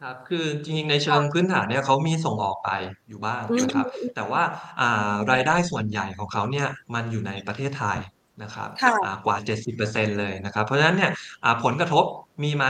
[0.01, 2.69] ครับคือจริงๆในเชิงพื้นฐานเนี่ยเขามีส่งออกไป
[3.07, 4.41] อยู่บ้างนะครับ แต่ว่า
[4.79, 7.97] อ่ารายได้ส่วนใหญ่ของเขาเนี่ยมันอยู่ในประเทศไทย
[8.43, 11.11] นะครับค่ะอ่ากว่า 70%เลยนะครับ เพราะฉะนั้นเนี่ย
[11.43, 12.05] อ่าผลกระทบ
[12.43, 12.65] มีไหม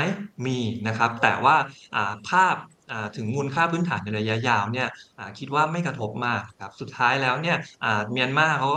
[0.45, 1.55] มีนะครับ แต่ว่า
[1.95, 2.55] อ่าภาพ
[2.91, 4.87] อ่าถึงมูลค่าพื้นฐานในระยะยาวเนี่ย
[5.19, 8.69] อ่าคิดว่าไม่กระทบมากครับ สุดท้ายแล้วเนี่ยอ่าเมียนมาเขา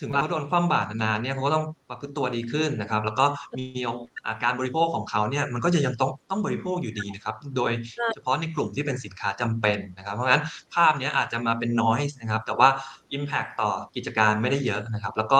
[0.00, 3.24] ถึงเขาโดนคว่ำบาตรนานๆเนี่ยเขาก็ต้องประพฤติตัวดีขึ้นนะครับ แล้วก็
[3.58, 3.66] มี
[4.26, 7.72] อาการบริโภคของเขาเนี่ยมันก็จะยังต้องต้องบริโภคอยู่ดีนะครับ โดย
[8.14, 10.42] เฉพาะในกลุ่มที่เป็นสินค้าจำเป็นนะครับ เพราะฉะนั้น
[10.74, 12.68] ภาพเนี้ยอาจจะมาเป็น noise นะครับ แต่ว่า
[13.16, 15.38] impact ต่อกิจการไม่ได้เยอะนะครับ แล้วก็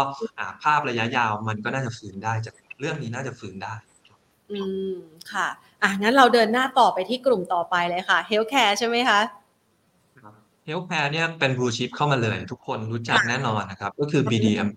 [0.63, 3.75] ภาพระยะยาวมันก็น่าจะฟื้นได้จากเรื่องนี้น่าจะฟื้นได้
[4.51, 4.61] อื
[4.93, 4.95] ม
[5.33, 5.49] ค่ะ
[5.83, 9.21] อะงั้นเราเดินหน้าต่อไปที่กลุ่มต่อไปเลยค่ะเฮลท์แคร์ใช่ไหมคะ
[10.67, 14.75] healthcare เนี่ยเป็น blue chip เข้ามาเลย ทุกคนรู้จักแน่นอนนะครับ ก็คือ BDMs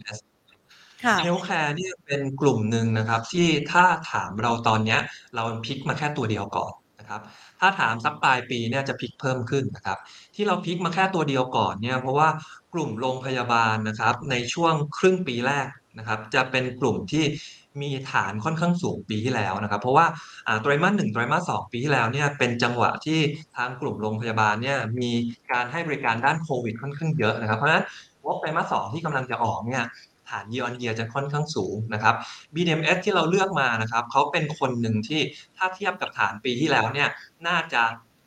[1.04, 5.00] ค่ะเฮลท์แคร์เนี่ยเป็นกลุ่มหนึ่งนะครับ ที่ถ้าถามเราตอนเนี้ย
[5.36, 7.22] เรา pick มาแค่ตัวเดียวก่อนนะครับ
[7.60, 9.98] ถ้าถามสักปลายปีเนี่ยจะ pick เพิ่มขึ้นนะครับ
[10.36, 12.30] ที่เรา pick มาแค่ตัวเดียวก่อนเนี่ยเพราะว่า
[12.74, 15.68] กลุ่มโรงพยาบาลนะครับ ในช่วงครึ่งปีแรก
[15.98, 17.26] นะครับ จะเป็นกลุ่มที่
[17.82, 20.06] มีฐานค่อนข้างสูงปีที่แล้วนะครับ เพราะว่า
[20.62, 23.20] ไตรมาสหนึ่งไตรมาสสองปีที่แล้วเนี่ยเป็นจังหวะที่
[23.58, 25.12] ทางกลุ่มโรงพยาบาลเนี่ยมี
[25.52, 27.84] การให้บริการด้านโควิดค่อนข้างเยอะนะครับ เพราะฉะนั้น
[28.24, 29.84] งบไตรมาสสองที่กำลังจะออกเนี่ย
[30.30, 32.16] ฐาน year on year จะค่อนข้างสูงนะครับ
[32.54, 35.22] BDMs ที่เราเลือกมานะครับเขาเป็นคนหนึ่งที่
[35.58, 37.10] ถ้าเทียบกับฐานปีที่แล้วเนี่ย
[37.48, 37.84] น่าจะ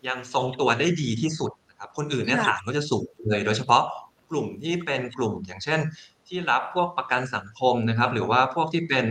[0.08, 3.82] ยังทรงตัวได้ดีที่สุดนะครับคนอื่นเนี่ยฐานก็จะสูงเลย โดยเฉพาะ
[4.30, 5.80] กลุ่มที่เป็นกลุ่มอย่างเช่น
[6.28, 9.04] ที่รับพวกประกันสังคมนะครับ หรือว่าพวกที่เป็น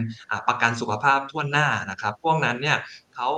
[0.48, 2.78] ประกันสุขภาพทั่วหน้านะครับ พวกนั้นเนี่ย
[3.16, 3.30] เขา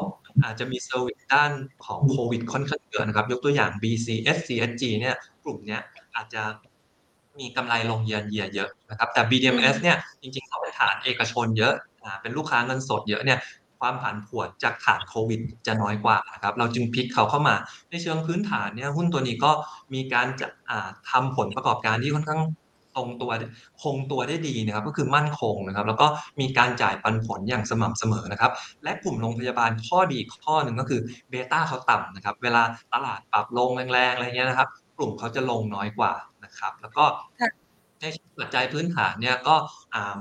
[0.43, 1.51] อาจจะมี service ด้าน
[1.85, 5.81] ของโควิดค่อนข้างเยอะนะครับ ยกตัวอย่าง BCH CHG เนี่ยกลุ่มเนี้ย
[6.15, 6.43] อาจจะ
[7.39, 11.73] มีกำไรลงเยียนเยียเยอะนะครับแต่ BDMS เนี่ยจริงๆเขาเป็นฐานเอกชนเยอะ
[12.21, 13.39] เป็นลูกค้าเงินสดเยอะเนี่ย
[13.79, 17.55] ความผันผวนจากฐานโควิดจะน้อยกว่านะครับ เราจึง pick เขาเข้ามา
[17.89, 19.51] ในเชิงพื้นฐานเนี่ยหุ้นตัวนี้ก็
[19.93, 20.47] มีการจะ
[21.09, 22.41] ทำผลประกอบการที่ค่อนข้าง
[22.97, 23.31] ตรงตัว
[23.81, 26.07] คงตัวได้ดีนะครับก็คือมั่นคงนะครับ แล้วก็
[26.39, 28.51] มีการจ่ายปันผลอย่างสม่ำเสมอนะครับ
[28.83, 37.05] และกลุ่มโรงพยาบาลข้อดีข้อหนึ่งก็คือเบต้าเขาต่ำนะครับ เวลาตลาดปรับลงแรงๆอะไรเงี้ยนะครับ กลุ่มเขาจะลงน้อยกว่านะครับ แล้วก็
[38.01, 38.05] ใน
[38.39, 39.55] ปัจจัยพื้นฐานเนี่ยก็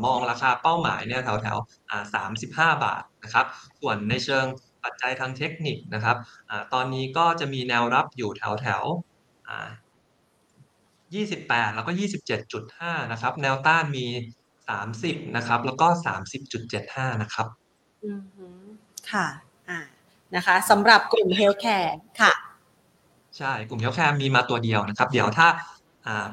[0.05, 1.59] มองราคาเป้าหมายเนี่ยแถวแถว
[2.15, 3.47] สามสิบห้าบาทนะครับ
[3.81, 4.47] ส่วนในเชิง
[4.85, 6.17] ปัจจัยทางเทคนิคนะครับ
[6.51, 8.83] อตอนนี้ก็จะมีแนวรับอยู่แถวแถว
[11.14, 14.07] ยี่สิบแปดแล้วก็ยี่สิบเจ็ดจุดห้านะครับ แนวต้านมี
[14.69, 17.47] สามสิบนะครับ แล้วก็สามสิบจุดเจ็ดห้านะครับ
[18.05, 18.66] อืม
[19.12, 19.27] ค่ะ
[19.69, 19.81] อ่า
[20.37, 22.33] นะคะสำหรับกลุ่ม healthcare ค่ะ
[23.38, 25.49] ใช่กลุ่ม healthcare มีมาตัวเดียวนะครับ เดี๋ยวถ้า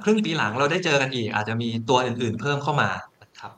[0.03, 2.89] ครึ่งปีหลังเราได้เจอกันอีก อาจจะมีตัวอื่นๆเพิ่มเข้ามา
[3.23, 3.51] นะครับ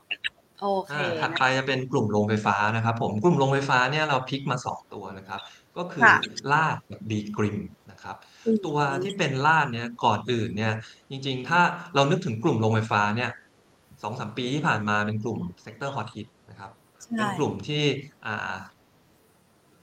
[0.60, 5.40] โอเคถัดไปจะเป็นกลุ่มโรงไฟฟ้านะครับ ผมกลุ่มโรงไฟฟ้าเนี่ยเรา pick มาสองตัวนะครับ
[5.78, 6.02] ก็คือ
[6.52, 7.58] RATCH กับ B.Grimm
[7.90, 8.16] นะครับ
[8.66, 10.74] ตัวที่เป็น RATCH เนี่ยก่อนอื่นเนี่ย
[11.10, 11.60] จริง ๆ ถ้า
[11.94, 13.30] เรานึกถึงกลุ่มโรงไฟฟ้าเนี่ย
[14.02, 16.70] สองสามปีที่ผ่านมาเป็นกลุ่ม sector ฮอตฮิตนะครับ
[17.16, 17.84] เป็นกลุ่มที่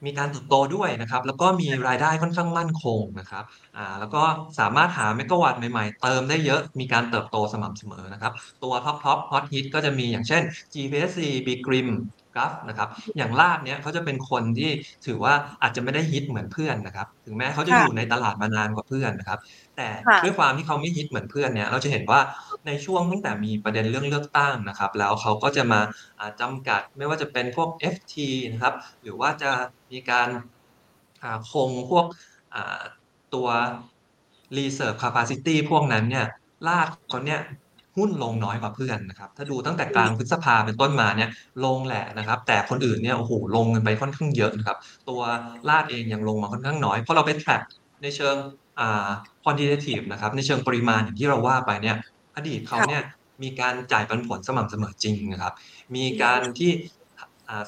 [0.05, 3.43] มีการเติบโตด้วยนะครับ แล้วก็มีรายได้ค่อนข้างมั่นคงนะครับ
[3.77, 4.23] อ่าแล้วก็
[4.59, 10.41] สามารถหาเมกะวัตต์ใหม่ๆ เติมได้เยอะมีการเติบโตสม่ำเสมอนะครับ ตัว top top ฮอตฮิตก็จะมีอย่างเช่น
[10.73, 11.87] GPSC B.Grimm
[12.35, 14.71] GULF นะครับ อย่าง RATCH เนี้ยเขาจะเป็นคนที่
[15.05, 19.39] ถือว่าอาจจะไม่ได้ฮิตเหมือนเพื่อนนะครับ ถึงแม้เขาจะอยู่ในตลาดมานานกว่าเพื่อนนะครับ
[19.77, 19.87] แต่
[20.23, 22.19] ด้วยความที่เขาไม่ฮิตเหมือนเพื่อนเนี่ย เราจะเห็นว่า
[22.67, 25.81] ในช่วงตั้งแต่มีประเด็นเรื่องเลือกตั้งนะครับ แล้วเขาก็จะมา
[26.41, 28.13] จำกัดไม่ว่าจะเป็นพวก FT
[28.51, 29.51] นะครับ หรือว่าจะ
[29.91, 30.29] มีการ
[31.51, 32.05] คงพวก
[33.33, 33.47] ตัว
[34.57, 36.27] reserve capacity พวกนั้นเนี่ย
[36.67, 37.41] ลากเขาเนี่ย
[37.97, 41.29] หุ้นลงน้อยกว่าเพื่อนนะครับ ถ้าดูตั้งแต่กลางพฤษภาเป็นต้นมาเนี่ย
[41.65, 44.77] ลงแหละนะครับ แต่คนอื่นเนี่ยโอ้โหลงเงินไปค่อนข้างเยอะนะครับ
[45.09, 45.21] ตัว
[45.69, 47.63] ลาดเองยังลงมาค่อนข้างน้อย เพราะเราไป track
[48.03, 48.35] ในเชิง
[48.79, 49.07] อ่า
[49.43, 51.95] quantitative นะครับ ในเชิงปริมาณอย่างที่เราว่าไปเนี่ย
[52.35, 53.03] อดีตเขาเนี่ย
[53.43, 55.53] มีการจ่ายปันผลสม่ำเสมอจริงนะครับ
[55.95, 56.71] มีการที่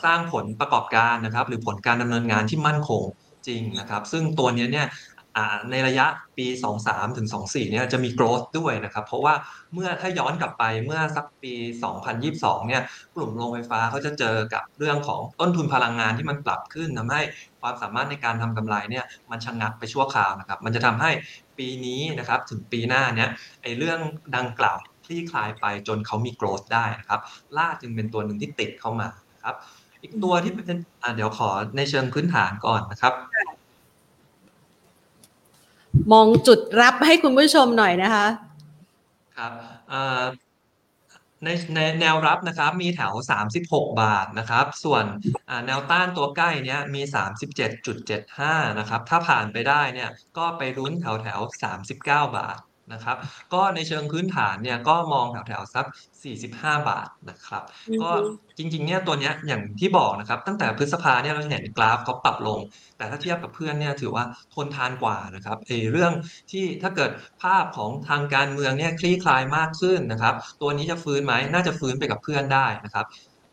[0.05, 3.03] สร้างผลประกอบการนะครับ หรือผลการดำเนินงานที่มั่นคง
[3.47, 4.88] จริงนะครับ ซึ่งตัวนี้เนี่ย
[5.71, 6.06] ในระยะ
[6.38, 6.45] ปี
[6.82, 9.34] 23 ถึง 24 เนี่ยจะมี growth ด้วยนะครับ เพราะว่า
[9.74, 11.54] เมื่อถ้าย้อนกลับไปเมื่อสักปี
[12.12, 12.82] 2022 เนี่ย
[13.15, 17.21] กลุ่มโรงไฟฟ้าเขาจะเจอกับเรื่องของต้นทุนพลังงานที่มันปรับขึ้นทำให้
[17.62, 21.12] ความสามารถในการทำกำไรเนี่ยมันชะงักไปชั่วคราวนะครับ มันจะทำให้
[21.58, 23.30] ปีนี้นะครับถึงปีหน้าเนี่ย
[23.62, 24.00] ไอ้เรื่อง
[24.36, 27.19] ดังกล่าวคลี่คลายไปจนเขามี growth ได้นะครับ
[27.58, 29.08] ล่าจึงเป็นตัวหนึ่งที่ติดเข้ามา
[29.45, 29.56] ครับ
[30.02, 30.78] อีกตัวที่เป็น
[31.15, 33.13] เดี๋ยวขอในเชิงพื้นฐานก่อนนะครับ
[36.12, 38.28] มองจุดรับให้คุณผู้ชมหน่อยนะคะ
[39.38, 39.52] ครับ
[41.44, 43.13] ในในแนวรับนะครับมีแถว
[43.56, 45.04] 36 บาทนะครับ ส่วน
[45.65, 47.02] แนวต้านตัวใกล้เนี้ยมี
[47.70, 51.39] 37.75 นะครับ ถ้าผ่านไปได้เนี่ยก็ไปรุ้นแถวแถว
[51.74, 52.58] 39 บาท
[52.93, 53.17] นะครับ
[53.54, 55.86] ก็ในเชิงพื้นฐานเนี่ยก็มองแถวๆสัก
[56.24, 57.63] 45 บาทนะครับ
[58.02, 58.10] ก็
[58.58, 62.60] จริงๆเนี่ยตัวเนี้ยอย่างที่บอกนะครับ ตั้งแต่พฤษภาเนี่ยเราเห็นกราฟเขาปรับลง
[62.98, 66.13] แต่ถ้าเทียบกับเพื่อนเนี่ยถือว่าทนทานกว่านะครับเอเรื่อง
[66.52, 67.12] ที่ถ้าเกิด
[67.43, 73.06] ภาพของทางการเมืองเนี่ยคลี่คลายมากขึ้นนะครับ ตัวนี้จะฟื้นไหมน่าจะฟื้นไปกับเพื่อนได้นะครับ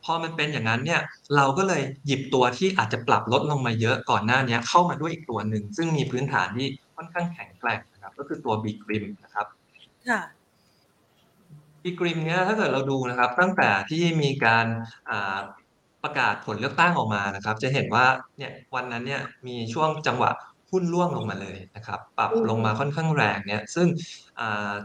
[0.04, 1.00] พอมันเป็นอย่างนั้นเนี่ย
[1.36, 7.80] เราก็เลยหยิบตัวที่อาจจะปรับลดลงมาเยอะก่อนหน้านี้เข้ามาด้วยอีกตัวหนึ่งซึ่งมีพื้นฐานที่ค่อนข้างแข็งแกร่ง
[8.18, 9.46] ก็คือตัวบีกริมนะครับ
[10.08, 10.22] ค่ะ
[11.82, 14.66] บีกริมเนี่ยถ้าเกิดเราดูนะครับ ตั้งแต่ที่มีการ
[16.02, 18.06] ประกาศผลเลือกตั้งออกมานะครับ จะเห็นว่า
[18.38, 20.30] เนี่ยวันนั้นเนี่ยมีช่วงจังหวะ
[20.70, 23.86] หุ้นร่วงลงมาเลยนะครับ ปรับลงมาค่อนข้างแรงเนี่ยซึ่ง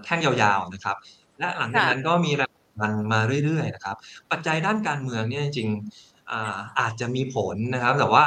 [0.04, 0.96] แท่งยาวๆนะครับ
[1.40, 3.98] และหลังจากนั้นก็มีแรงมันมาเรื่อยๆนะครับ
[4.32, 8.24] ปัจจัยด้านการเมืองเนี่ยจริงๆอาจจะมีผลนะครับ แต่ว่า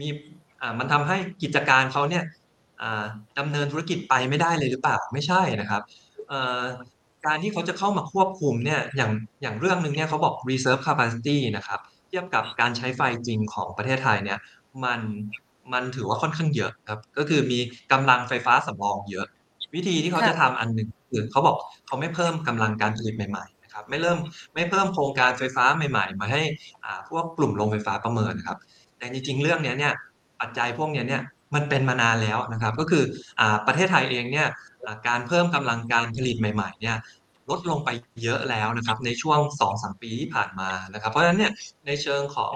[0.00, 0.08] มี
[0.60, 2.43] อ่ามันทำให้กิจการเขาเนี่ยอ่า
[3.38, 5.82] ดำเนินธุรกิจไปไม่ได้เลยหรือเปล่าไม่ใช่นะครับ
[6.28, 6.62] เอ่อ
[7.26, 9.10] การที่เขาจะเข้ามาควบคุมเนี่ยอย่าง
[9.42, 14.38] อย่างเรื่องหนึ่งเนี่ยเขาบอก reserve capacity นะครับเทียบกับการใช้ไฟจริงของประเทศไทยเนี่ย
[14.84, 15.00] มัน
[15.72, 17.58] มันถือว่าค่อนข้างเยอะครับก็คือมี
[17.92, 19.26] กำลังไฟฟ้าสำรองเยอะ
[19.74, 24.18] วิธีที่เขาจะทำอันหนึ่งคือเขาบอกเขาไม่เพิ่มกำลังการผลิตใหม่ๆนะครับไม่เริ่ม
[24.54, 26.42] ไม่เพิ่มโครงการไฟฟ้าใหม่ ๆ มาให้
[26.84, 28.58] อ่าพวกกลุ่มโรงไฟฟ้าประเมินนะครับ
[28.98, 29.92] แต่จริงๆเรื่องนี้เนี่ย
[30.40, 31.22] ปัจจัยพวกนี้เนี่ย
[31.54, 33.04] มันเป็นมานานแล้วนะครับ ก็คือ
[33.40, 34.48] อ่าประเทศไทยเองเนี่ย
[34.84, 36.96] อ่าการเพิ่มกำลังการผลิตใหม่ๆเนี่ย
[37.50, 37.88] ลดลงไป
[38.22, 41.52] เยอะแล้วนะครับ ในช่วงสองสามปีที่ผ่านมานะครับ เพราะฉะนั้นเนี่ย
[41.86, 42.54] ในเชิงของ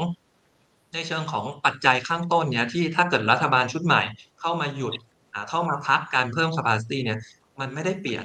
[0.95, 4.03] ในเชิงของปัจจัยข้างต้นเนี่ยที่ถ้าเกิดรัฐบาลชุดใหม่
[4.41, 4.93] เข้ามาหยุด
[5.33, 7.19] อ่าเข้ามาพักการเพิ่ม capacity เนี่ย
[7.61, 8.25] มันไม่ได้เปลี่ยน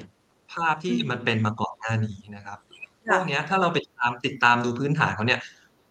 [0.52, 2.58] ภาพที่มันเป็นมาก่อนหน้านี้นะครับ
[3.08, 5.40] พวกเนี้ยถ้าเราไปตามติดตามดูพื้นฐานเขาเนี่ย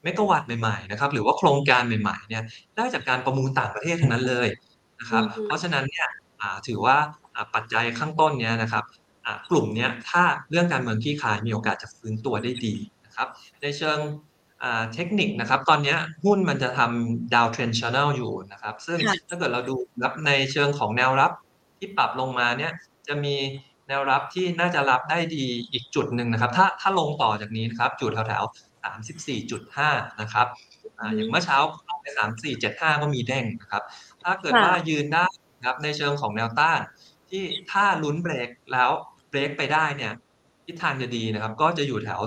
[0.03, 2.43] เมกะวัตต์ใหม่ๆนะครับหรือว่าโครงการใหม่ๆเนี่ย
[2.77, 4.49] ได้จากการประมูลต่างประเทศทั้งนั้นเลย
[5.03, 6.09] นะครับอืมเพราะฉะนั้นเนี่ย
[6.41, 6.97] อ่าถือว่า
[7.35, 8.85] อ่าปัจจัยข้างต้นเนี้ยนะครับ
[9.27, 12.75] อ่ากลุ่มเนี้ยถ้าเรื่องการเมืองคลี่คลายมีโอกาสจะฟื้นตัวได้ดี
[13.07, 13.29] นะครับ
[13.63, 13.99] ในเชิง
[14.63, 21.33] อ่าเทคนิคนะครับตอนเนี้ยหุ้นมันจะทำดาวเทรนชั่นแนลอยู่นะครับซึ่งค่ะถ้าเกิดเราดูรับในเชิงของแนวรับ
[21.79, 22.73] ที่ปรับลงมาเนี่ย
[23.09, 23.37] จะมี
[23.89, 30.47] แนวรับที่น่าจะรับได้ดีอีกจุดหนึ่งนะครับ ถ้าถ้าลงต่อจากนี้นะครับจุดแถวๆสามสิบสี่จุดห้านะครับ
[30.99, 33.83] อ่าอย่างเมื่อเช้าลงไปสามสี่เจ็ดห้าก็มีเด้งนะครับ
[34.25, 35.27] ถ้าเกิดค่ะว่ายืนได้
[35.59, 36.81] นะครับในเชิงของแนวต้าน
[37.31, 38.91] ที่ถ้าลุ้นเบรกแล้ว
[39.31, 40.13] เบรกไปได้เนี่ย
[40.67, 42.21] ทิศทางจะดีนะครับ ก็จะอยู่แถว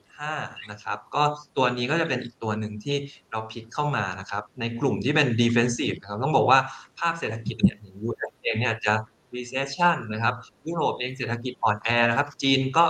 [0.00, 1.22] 37.5 นะครับ ก็
[1.56, 2.96] ตัวนี้ก็จะเป็นอีกตัวหนึ่งที่
[3.30, 6.58] เราพลิกเข้ามานะครับ ในกลุ่มที่เป็น defensive นะครับ ต้องบอกว่า
[6.98, 8.94] ภาพเศรษฐกิจเนี่ยอย่าง US เองเนี่ยจะ
[9.34, 10.34] recession นะครับ
[10.66, 12.84] ยุโรปเองเศรษฐกิจอ่อนแอนะครับ จีนก็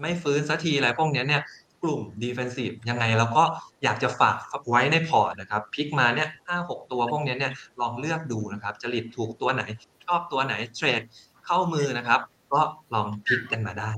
[0.00, 1.42] ไม่ฟื้นสักทีอะไรพวกเนี้ยเนี่ย
[1.82, 3.44] กลุ่ม defensive ยังไงเราก็
[3.84, 4.36] อยากจะฝาก
[4.68, 9.62] ไว้ในพอร์ตนะครับ pick มาเนี่ยห้าหกตัวพวกนี้เนี่ยลองเลือกดูนะครับจริตถูกตัวไหน
[10.06, 11.02] ชอบตัวไหนเทรด
[11.46, 12.20] เข้ามือนะครับ
[12.52, 12.60] ก็
[12.94, 13.90] ลอง pick กันมาได้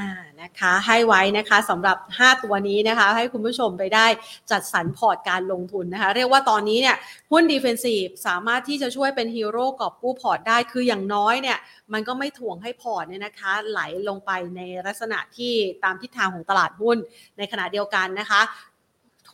[0.00, 0.10] อ่า
[0.42, 4.06] นะคะให้ไว้นะคะสำหรับ 5 ตัวนี้นะคะ ให้คุณผู้ชมไปได้
[4.50, 6.96] จัดสรรพอร์ตการลงทุนนะคะ เรียกว่าตอนนี้เนี่ย
[7.30, 11.58] หุ้น defensive สามารถที่จะช่วยเป็นฮีโร่กอบกู้พอร์ตได้คืออย่างน้อยเนี่ย
[11.92, 15.52] มันก็ไม่ถ่วงให้พอร์ตเนี่ยนะคะ ไหลลงไปในลักษณะที่
[15.84, 16.96] ตามทิศทางของตลาดหุ้น
[17.38, 18.42] ในขณะเดียวกันนะคะ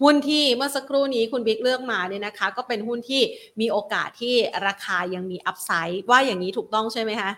[0.02, 3.22] หุ้นที่เมื่อสักครู่นี้คุณบิ๊กเลือกมาเนี่ยนะคะ ก็เป็นหุ้นที่
[3.60, 4.34] มีโอกาสที่
[4.66, 7.30] ราคายังมี upside ว่าอย่างนี้ถูกต้องใช่ไหมคะ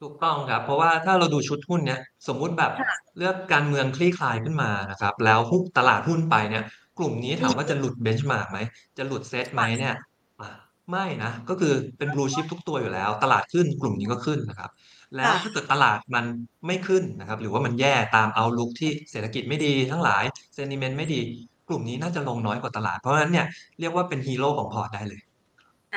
[0.00, 6.64] ถูกต้องครับ เพราะว่าถ้าเราดูชุดหุ้นเนี่ยสมมุติแบบค่ะ เรื่องการเมืองคลี่คลายขึ้นมานะครับ แล้วหุ้นตลาดหุ้นไปเนี่ย
[6.98, 8.58] กลุ่มนี้ถามว่าจะหลุด benchmark ไหม
[8.98, 9.94] จะหลุดเซตไหมเนี่ย
[10.40, 10.50] อะ
[10.90, 14.70] ไม่นะ ก็คือเป็น blue chip ทุกตัวอยู่แล้ว ตลาดขึ้นกลุ่มนี้ก็ขึ้นนะครับ
[15.16, 16.24] แล้วค่ะ ถ้าเกิดตลาดมัน
[16.66, 21.20] ไม่ขึ้นนะครับ หรือว่ามันแย่ตาม outlook ที่เศรษฐกิจไม่ดีทั้งหลาย sentiment ไม่ดี
[21.68, 23.46] กลุ่มนี้น่าจะลงน้อยกว่าตลาด เพราะฉะนั้นเนี่ย
[23.80, 25.20] เรียกว่าเป็นฮีโร่ของพอร์ตได้เลย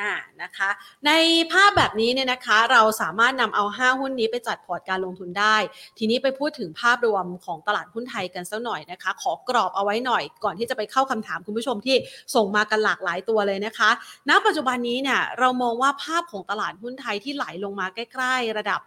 [0.02, 0.70] ่านะคะ
[1.06, 1.12] ใน
[1.52, 5.56] ภาพแบบนี้เนี่ยนะคะ เราสามารถนำเอา 5 หุ้นนี้ไปจัดพอร์ตการลงทุนได้
[5.98, 11.96] ทีนี้ไปพูดถึงภาพรวมของตลาดหุ้นไทยกันสักหน่อยนะคะ ขอกรอบเอาไว้หน่อย ก่อนที่จะไปเข้าคำถามคุณผู้ชมที่
[12.34, 13.90] ส่งมากันหลากหลายตัวเลยนะคะ
[14.28, 18.80] ณ ปัจจุบันนี้เนี่ยเรามองว่าภาพของตลาดหุ้นไทยที่ไหลลงมาใกล้ๆ ระดับ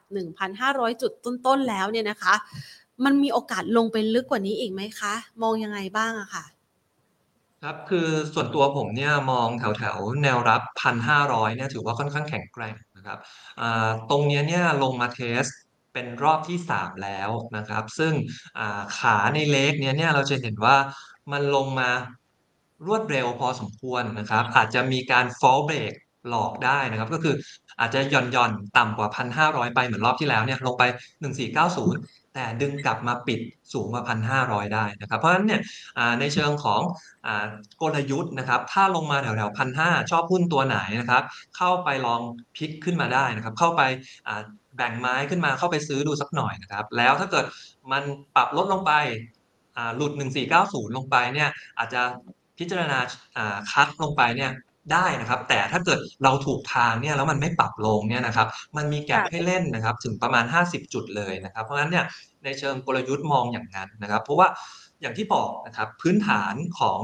[0.48, 2.34] 1,500 จุดต้นๆแล้วเนี่ยนะคะ
[3.06, 6.46] มันมีโอกาสลงไปลึกกว่านี้อีกไหมคะ มองยังไงบ้างอะค่ะ
[7.64, 13.20] ครับ คือส่วนตัวผมเนี่ยมองแถวแถวแนวรับพันห้าร้อยเนี่ยถือว่าค่อนข้างแข็งแกร่งนะครับ
[14.10, 15.44] ตรงเนี้ยเนี่ยลงมาเทส
[15.94, 18.14] เป็นรอบที่ 3 แล้วนะครับ ซึ่ง
[18.98, 20.76] ขาในเล็กเนี้ยเนี่ยเราจะเห็นว่า
[21.32, 21.90] มันลงมา
[22.88, 25.94] รวดเร็วพอสมควรนะครับ อาจจะมีการ fall break
[26.30, 27.36] หลอกได้นะครับ ก็คือ
[27.80, 30.84] อาจจะหย่อนหย่อนต่ำกว่า 1,500 ไปเหมือนรอบที่แล้วเนี่ยลงไป
[31.22, 31.98] 1490
[32.34, 33.40] แต่ดึงกลับมาปิด
[33.74, 35.62] สูงกว่าพันห้าร้อยได้นะครับ เพราะฉะนั้นเนี่ย
[36.20, 36.82] ในเชิงของ
[37.28, 37.30] อ
[37.82, 41.24] กลยุทธ์นะครับ ถ้าลงมาแถวแถวพันห้าชอบหุ้นตัวไหนนะครับ
[41.58, 42.22] เข้าไปลอง
[42.56, 43.82] พลิกขึ้นมาได้นะครับ เข้าไป
[44.78, 47.46] แบ่งไม้ขึ้นมาเข้าไปซื้อดูสักหน่อยนะครับ แล้วถ้าเกิด
[47.92, 48.04] มัน
[48.36, 48.94] ปรับลดลงไป
[49.78, 50.12] อ่าหลุด
[50.54, 52.02] 1490 ลงไปเนี่ยอาจจะ
[52.58, 53.00] พิจารณา
[53.38, 54.52] อ่าคัดลงไปเนี่ย
[54.92, 62.06] ได้นะครับ แต่ถ้าเกิดเราถูกทางเนี่ยแล้วมันไม่ปรับลงเนี่ยนะครับ มันมีแก็บค่ะให้เล่นนะครับ ถึงประมาณ 50 จุดเลยนะครับ เพราะฉะนั้นเนี่ย
[62.44, 64.48] ในเชิงกลยุทธ์มองอย่างนั้นนะครับ เพราะว่า
[65.02, 67.00] อย่างที่บอกนะครับพื้นฐานของ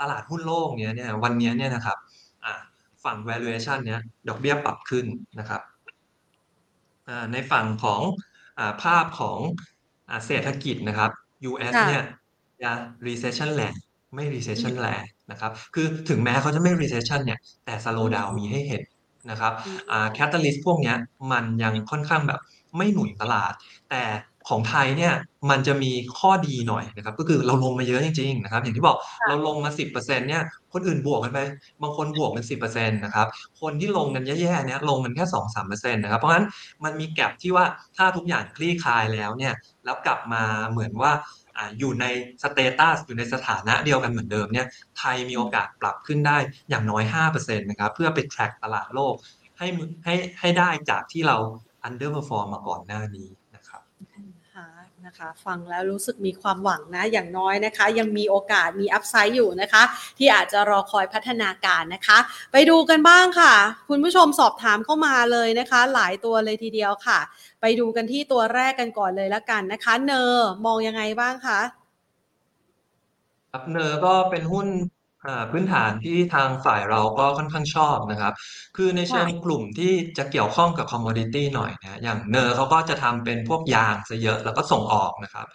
[0.00, 1.96] ตลาดหุ้นโลกเนี้ยเนี่ยวันเนี้ยเนี่ยนะครับ
[2.44, 2.54] อ่า
[3.04, 5.06] ฝั่ง valuation เนี้ยดอกเบี้ยปรับขึ้น
[5.38, 5.62] นะครับ
[7.08, 8.00] อ่าในฝั่งของ
[8.58, 9.38] อ่าภาพของ
[10.08, 11.10] อ่าเศรษฐกิจนะครับ
[11.50, 12.04] US ค่ะเนี่ย
[12.62, 12.72] จะ
[13.06, 13.74] recession แรง
[14.14, 18.82] ไม่ recession แรง นะครับ คือถึงแม้เขาจะไม่ recession เนี่ย แต่ slow down มีให้เห็น
[19.30, 19.52] นะครับ
[19.90, 20.96] อ่าแคตตาลิสต์พวกเนี้ย
[21.32, 22.40] มันยังค่อนข้างแบบ
[22.76, 23.52] ไม่หนุนตลาด
[23.90, 24.02] แต่
[24.48, 25.14] ของไทยเนี่ย
[25.50, 28.96] มันจะมีข้อดีหน่อยนะครับก็คือเราลงมาเยอะจริงๆนะครับอย่างที่บอก
[29.28, 31.38] เราลงมา 10%เนี่ยคนอื่นบวกกันไป
[31.82, 33.26] บางคนบวกเป็น 10%นะครับ
[33.60, 36.46] คนที่ลงกันแย่ๆเนี่ยลงกันแค่ 2-3%นะครับเพราะฉะนั้น
[36.84, 37.64] มันมีแกลบที่ว่า
[37.96, 41.12] ถ้าทุกอย่างคลี่คลายแล้วเนี่ยแล้วกลับมาเหมือนว่า
[41.78, 42.04] อยู่ใน
[42.42, 44.66] สเตตัสอยู่ในสถานะเดียวกันเหมือนเดิมเนี่ย
[44.98, 49.14] ไทยมีโอกาสปรับขึ้นได้อย่างน้อย 5%นะครับเพื่อไป track ตลาดโลก
[49.58, 49.66] ให้
[50.04, 51.36] ให้ให้ได้จากที่เรา
[51.88, 53.28] underperform มาก่อนหน้านี้
[55.06, 59.82] นะคะฟังแล้วรู้สึกมีความหวังนะ อย่างน้อยนะคะ ยังมีโอกาสมี upside อยู่นะคะ
[60.18, 62.18] ที่อาจจะรอคอยพัฒนาการนะคะ
[62.52, 63.54] ไปดูกันบ้างค่ะ
[63.88, 67.18] คุณผู้ชมสอบถามเข้ามาเลยนะคะ หลายตัวเลยทีเดียวค่ะ
[67.60, 71.60] ไปดูกันที่ตัวแรกกันก่อนเลยละกันนะคะ NER มองยังไงบ้างคะ
[73.50, 74.66] ครับ NER ก็เป็นหุ้น
[75.50, 78.34] พื้นฐานที่ทางฝ่ายเราก็ค่อนข้างชอบนะครับ
[78.76, 85.46] คือในเชิงกลุ่มที่จะเกี่ยวข้องกับ commodity หน่อยนะ อย่าง NER เขาก็จะทำเป็นพวกยางซะเยอะ แล้วก็ส่งออกนะครับ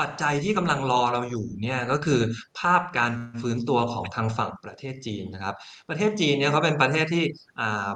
[0.00, 2.20] ปัจจัยที่กำลังรอเราอยู่เนี่ย ก็คือ
[2.58, 5.54] ภาพการฟื้นตัวของทางฝั่งประเทศจีนนะครับ
[5.88, 7.24] ประเทศจีนเนี่ยเขาเป็นประเทศที่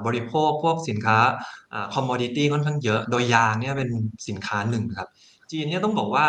[0.07, 1.19] บริโภคพวกสินค้า
[1.95, 3.91] commodity ค่อนข้างเยอะ โดยยางเนี่ยเป็น
[4.29, 5.09] สินค้าหนึ่งครับ
[5.53, 6.27] จีนเนี่ยต้องบอกว่า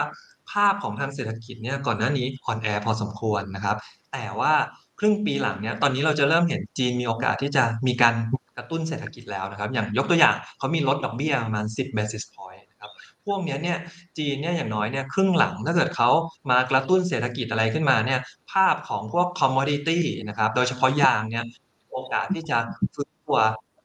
[0.51, 3.77] ภาพของทางเศรษฐกิจเนี่ยก่อนหน้านี้อ่อนแอพอสมควรนะครับ
[4.13, 4.53] แต่ว่า
[5.01, 8.15] ครึ่งปีหลังเนี่ยตอนนี้เราจะเริ่มเห็นจีนมีโอกาสที่จะมีการ
[8.57, 12.91] กระตุ้นเศรษฐกิจแล้วนะครับ อย่างยกตัวอย่างเขามีลดดอกเบี้ยประมาณ 10 basis point นะครับ
[13.25, 13.77] พวกนี้เนี่ย
[14.17, 16.09] จีนเนี่ยอย่างน้อยเนี่ยครึ่งหลังถ้าเกิดเขา
[16.49, 18.19] มากระตุ้นเศรษฐกิจอะไรขึ้นมาเนี่ย
[18.51, 21.45] ภาพของพวก commodity นะครับโดยเฉพาะยางเนี่ย
[21.91, 22.57] โอกาสที่จะ
[22.93, 23.39] ฟื้นตัว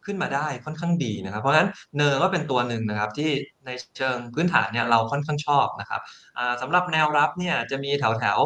[0.04, 3.30] ขึ้นมาได้ค่อนข้างดีนะครับ เพราะฉะนั้นเนอร์ก็เป็นตัวหนึ่งนะครับที่
[3.66, 6.00] ในเชิงพื้นฐานเนี่ยเราค่อนข้างชอบนะครับ
[6.60, 8.38] สำหรับแนวรับเนี่ยจะมีแถวแถว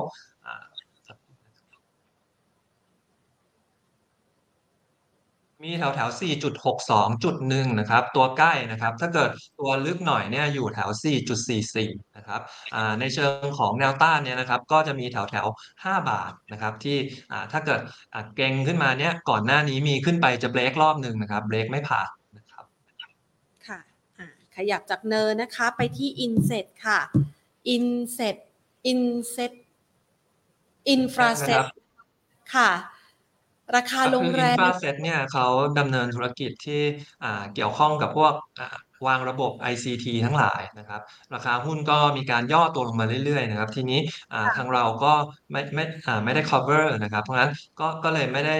[5.64, 6.10] มีแถวแถว
[6.94, 10.90] 4.62.1 นะครับ ตัวใกล้นะครับ ถ้าเกิดตัวลึกหน่อยเนี่ยอยู่แถว
[11.52, 12.40] 4.44 นะครับ
[13.00, 15.46] ในเชิงของแนวต้านเนี่ยนะครับ ก็จะมีแถวแถว
[15.78, 16.96] 5 บาทนะครับ ที่
[17.52, 17.80] ถ้าเกิด
[18.36, 22.64] เก่งขึ้นมาเนี่ยก่อนหน้านี้มีขึ้นไปจะเบรกรอบหนึ่งนะครับเบรกไม่ผ่านนะครับ
[23.66, 23.78] ค่ะ
[24.56, 27.00] ขยับจากเนินนะคะไปที่ Inset ค่ะ
[27.74, 28.36] Inset
[28.90, 29.52] Inset
[30.94, 31.64] Infraset
[32.54, 32.70] ค่ะ
[33.76, 35.46] ราคาโรงแรม อินฟาเซตเนี่ยเขา
[35.78, 36.82] ดำเนินธุรกิจที่
[37.54, 38.32] เกี่ยวข้องกับพวก
[39.06, 41.00] วางระบบ ICT ทั้งหลายนะครับ
[41.34, 44.00] ราคาหุ้นก็มีการย่อตัวลงมาเรื่อยๆนะครับ ทีนี้
[44.56, 45.12] ทางเราก็
[45.52, 45.84] ไม่ไม่
[46.24, 48.56] ไม่ได้ cover นะครับ เพราะฉะนั้นก็ก็เลยไม่ได้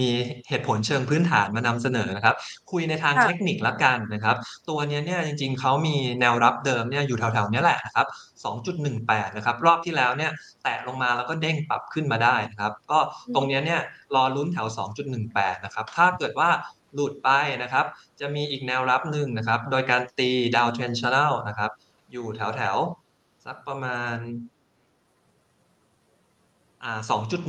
[0.00, 0.10] มี
[0.48, 2.36] เหตุผลเชิงพื้นฐานมานำเสนอนะครับ
[2.70, 4.36] คุยในทางเทคนิคละกันนะครับ
[4.68, 8.06] ตัวนี้เนี่ยจริงๆเขามีแนวรับเดิมเนี่ยอยู่แถวๆนี้แหละนะครับ
[8.44, 12.98] 2.18 นะครับ รอบที่แล้วเนี่ยแตะลงมาแล้วก็เด้งปรับขึ้นมาได้นะครับ ก็
[13.34, 13.80] ตรงนี้เนี่ย
[14.14, 14.68] รอลุ้นแถว
[15.16, 16.50] 2.18 นะครับ ถ้าเกิดว่า
[16.94, 17.30] หลุดไป
[17.62, 17.86] นะครับ
[18.20, 21.70] จะมีอีกแนวรับหนึ่งนะครับ โดยการตี downtrend channel นะครับ
[22.12, 22.76] อยู่แถวแถว
[23.44, 24.16] สักประมาณ
[26.84, 27.00] อ่า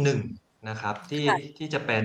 [0.09, 1.25] 2.1นะครับที่
[1.57, 2.03] ที่จะเป็น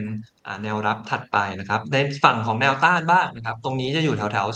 [0.62, 4.46] แนวรับถัดไปนะครับ ในฝั่งของแนวต้านบ้างนะครับ ตรงนี้จะอยู่แถวแถว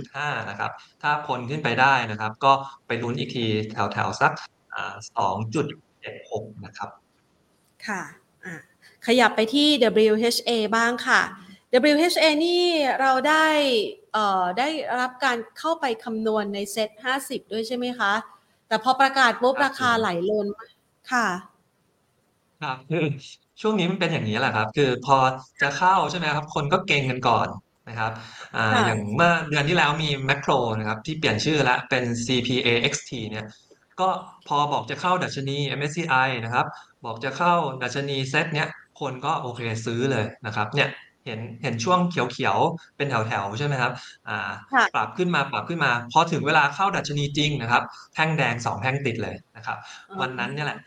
[0.00, 0.70] 2.5นะครับ
[1.02, 2.52] ถ้าพ้นขึ้นไปได้นะครับ ก็
[2.86, 4.32] ไปลุ้นอีกทีแถวแถวสัก
[5.52, 6.90] 2.76นะครับ
[7.86, 8.02] ค่ะ
[9.06, 9.68] ขยับไปที่
[10.10, 11.20] WHA บ้างค่ะ
[11.72, 12.62] WHA นี่
[13.00, 13.46] เราได้
[14.12, 14.68] เอ่อได้
[15.00, 16.90] รับการเข้าไปคำนวณในเซ็ต
[17.22, 18.12] 50 ด้วยใช่ไหมคะ
[18.68, 20.46] แต่พอประกาศปุ๊บราคาไหลลน
[21.12, 21.26] ค่ะ
[22.62, 23.04] ครับคือ
[23.60, 25.16] ช่วงนี้มันเป็นอย่างนี้แหละครับ คือพอ
[25.62, 27.48] จะเข้าใช่ไหมครับ คนก็เก่งกันก่อน
[27.88, 28.12] นะครับ
[28.56, 33.44] อ่าอย่างเมื่อเดือนที่แล้วมีแมคโครนะครับที่เปลี่ยนชื่อแล้วเป็น CPAXT เนี่ย
[34.00, 34.08] ก็
[34.48, 36.66] พอบอกจะเข้าดัชนี MSCI นะครับ
[37.04, 38.68] บอกจะเข้าดัชนีเซ็ตเนี้ย
[39.00, 40.88] คนก็โอเคซื้อเลยนะครับเนี่ย
[41.24, 43.92] เห็นเห็นช่วงเขียวๆเป็นแถวๆใช่ไหมครับ
[44.28, 44.50] อ่า
[44.94, 47.82] ปรับขึ้นมาปรับขึ้นมาพอถึงเวลาเข้าดัชนีจริงนะครับ
[48.14, 49.76] แท่งแดงสองแท่งติดเลยนะครับ
[50.20, 50.78] วันนั้นเนี่ยแหละ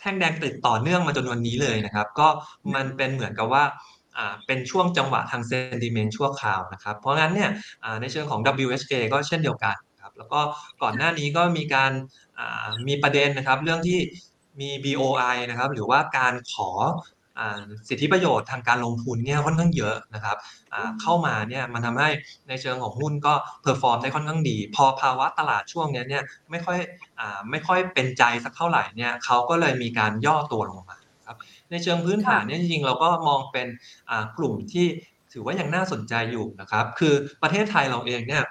[0.00, 2.28] แท่งแดงติดต่อเนื่องมาจนวันนี้เลยนะครับ ก็
[2.74, 3.64] มันเป็นเหมือนกับว่า
[4.16, 7.50] อ่าเป็นช่วงจังหวะทางเซนดิเมนต์ชั่วคราวนะครับ เพราะงั้นเนี่ย
[8.00, 10.40] ในเชิงของ WHA ก็เช่นเดียวกันครับแล้วก็
[10.82, 11.92] ก่อนหน้านี้ก็มีการ
[12.88, 13.98] มีประเด็นนะครับ เรื่องที่
[14.60, 16.70] มี BOI นะครับ หรือว่าการขอ
[17.88, 20.36] สิทธิประโยชน์ทางการลงทุนเนี่ยค่อนข้างเยอะนะครับ
[21.02, 22.08] เข้ามาเนี่ยมันทำให้
[22.48, 26.78] ในเชิงของหุ้นก็ perform ได้ค่อนข้างดี พอภาวะตลาดช่วงนี้เนี่ยไม่ค่อย
[27.20, 31.36] อไม่ค่อยเป็นใจสักเท่าไหร่เนี่ยเขาก็เลยมีการย่อตัวลงมาครับ
[31.70, 33.66] ในเชิงพื้นฐานเนี่ยจริงๆเราก็มองเป็น
[34.38, 34.86] กลุ่มที่
[35.32, 38.42] ถือว่ายังน่าสนใจอยู่นะครับคือประเทศไทยเราเองเนี่ย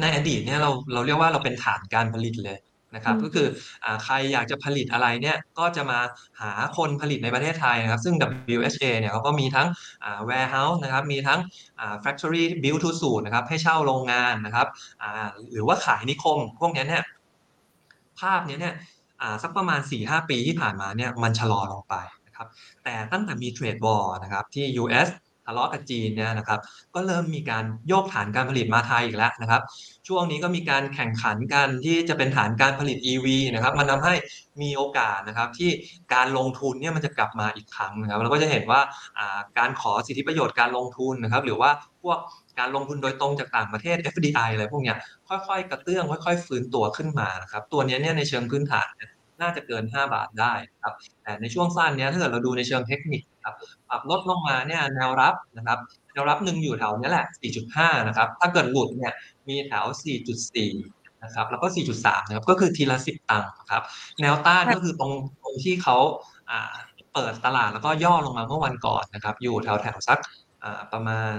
[0.00, 2.58] ในอดีตเนี่ยเราเราเรียกว่าเราเป็นฐานการผลิตเลย
[2.94, 3.46] นะครับอืมก็คือ
[3.84, 6.00] อ่าใครอยากจะผลิตอะไรเนี่ยก็จะมา
[6.40, 8.14] หาคนผลิตในประเทศไทยนะครับ ซึ่ง
[8.56, 9.68] WHA เนี่ยเขาก็มีทั้ง
[10.04, 11.40] อ่า warehouse นะครับมีทั้ง
[11.80, 14.66] อ่า factory build to suit นะครับให้เช่าโรงงานนะครับ
[15.02, 17.04] อ่าหรือว่าขายนิคม พวกเนี้ยเนี่ย
[18.20, 18.74] ภาพเนี้ยเนี่ย
[19.20, 21.94] อ่าสักประมาณ 4-5 ปีที่ผ่านมาเนี่ยมันชะลอลงไป
[22.26, 22.46] นะครับ
[22.84, 25.08] แต่ตั้งแต่มีเทรดวอร์นะครับที่ US
[25.46, 26.60] ทะเลาะกับจีนเนี่ยนะครับ
[26.94, 29.62] ก็เริ่มมีการโยกฐานการผลิตมาไทยอีกแล้วนะครับ
[30.08, 34.14] ช่วงนี้ก็มีการแข่งขันกันที่จะเป็นฐานการผลิต EV นะครับมันทำให้
[34.62, 35.70] มีโอกาสนะครับที่
[36.14, 38.80] การลงทุนเนี่ยมันจะกลับมาอีกครั้งนะครับเราก็จะเห็นว่า
[39.58, 41.70] การขอสิทธิประโยชน์การลงทุนนะครับ หรือว่า
[42.02, 42.18] พวก
[42.58, 44.96] การลงทุนโดยตรงจากต่างประเทศ FDI อะไรพวกเนี้ย
[45.28, 48.88] ค่อยๆ กระเตื้องค่อย ๆ ฟื้นตัวขึ้นมานะครับตัวนี้เนี่ยในเชิงพื้นฐาน
[49.40, 53.54] น่าจะเกิน 5 บาทได้ครับแต่ในช่วงสั้นเนี้ยถ้าเกิดเราดูในเชิงเทคนิคครับ
[53.88, 55.78] ปรับลดลงมาเนี่ยแนวรับนะครับ
[56.14, 59.12] แนวรับหนึ่งอยู่แถวเนี้ยแหละ 4.5 นะครับ ถ้าเกิดหลุดเนี่ย
[59.48, 60.72] มีแถว 4.4
[61.24, 63.82] นะครับ แล้วก็ 4.3 นะครับ ก็คือทีละ 10 ตังค์ครับ
[64.20, 65.12] แนวต้านก็คือตรง
[65.42, 65.96] ตรงที่เขา
[66.50, 66.74] อ่า
[67.14, 70.18] เปิดตลาดแล้วก็ย่อลงมาเมื่อวันก่อนนะครับ อยู่แถวแถวสัก
[70.64, 71.38] อ่าประมาณ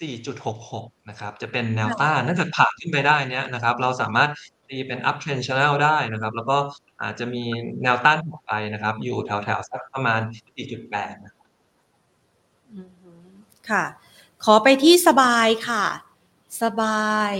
[0.00, 4.30] 4.66 นะครับ จะเป็นแนวต้านถ้าเกิดผ่านขึ้นไปได้เนี่ยนะครับ เราสามารถ
[4.68, 6.56] ตีเป็น up trend channel ได้นะครับ แล้วก็
[7.02, 7.44] อาจจะมี
[7.82, 10.20] แนวต้านถัดไปนะครับ อยู่แถวแถวสักประมาณ
[10.56, 11.39] 4.8นะอือฮึ
[13.70, 13.84] ค่ะ
[14.44, 15.84] ขอไปที่สบายค่ะ
[16.62, 17.34] สบาย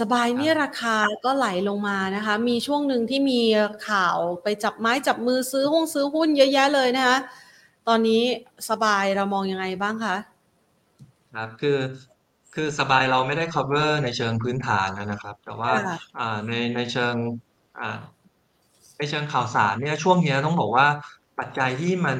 [0.00, 3.40] สบายนี่ราคาก็ไหลลงมานะคะ มีช่วงหนึ่งที่มี
[3.88, 7.18] ข่าวไปจับไม้จับมือซื้อหุ้นซื้อหุ้นเยอะแยะเลยนะคะ
[7.88, 8.22] ตอนนี้
[8.70, 10.16] สบายเรามองยังไงบ้างคะ
[11.34, 11.78] ครับคือ
[12.54, 17.14] คือสบายเราไม่ได้ cover ในเชิงพื้นฐานนะครับ แต่ว่าค่ะอ่าในในเชิง
[17.80, 17.98] อ่า
[18.98, 20.86] ในเชิงข่าวสารเนี่ยช่วงเนี้ยต้องบอกว่า
[21.38, 22.18] ปัจจัยที่มัน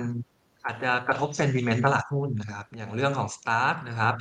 [0.65, 4.15] อาจจะกระทบ sentiment ตลาดหุ้นนะครับ อย่างเรื่องของ Start นะครับ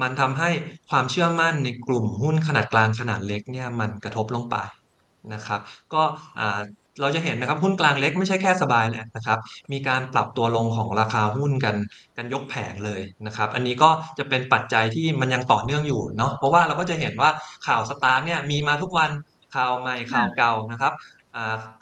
[0.00, 0.50] มันทำให้
[0.90, 4.56] ความเชื่อมั่นในกลุ่มหุ้นขนาดกลางขนาดเล็กเนี่ยมันกระทบลงไป
[5.32, 5.60] นะครับ
[5.92, 6.02] ก็
[7.00, 9.38] เราจะเห็นนะครับหุ้นกลางเล็กไม่ใช่แค่สบายแหละนะครับ
[9.72, 11.76] มีการปรับตัวลงของราคาหุ้นกัน
[12.16, 17.30] กันยกแผงเลยนะครับ อันนี้ก็จะเป็นปัจจัยที่มันยังต่อเนื่องอยู่เนาะเพราะว่าเราก็จะเห็นว่า
[17.66, 19.10] ข่าวสตาร์ทเนี่ยมีมาทุกวัน
[19.54, 20.92] ข่าวใหม่ข่าวเก่านะครับ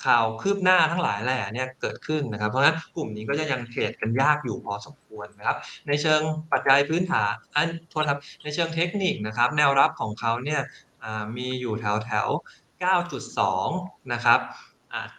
[0.04, 5.56] ข่าวคืบหน้าทั้งหลายแหล่เนี่ยเกิดขึ้นนะครับ เพราะฉะนั้นกลุ่มนี้ก็จะยังเทรดกันยากอยู่พอสมควรนะครับ
[5.88, 6.20] ในเชิง
[6.52, 10.60] ปัจจัยพื้นฐานอันโทษครับในเชิงเทคนิคนะครับ แนวรับของเขาเนี่ย
[11.36, 12.28] มีอยู่แถวแถว
[13.40, 14.40] 9.2 นะครับ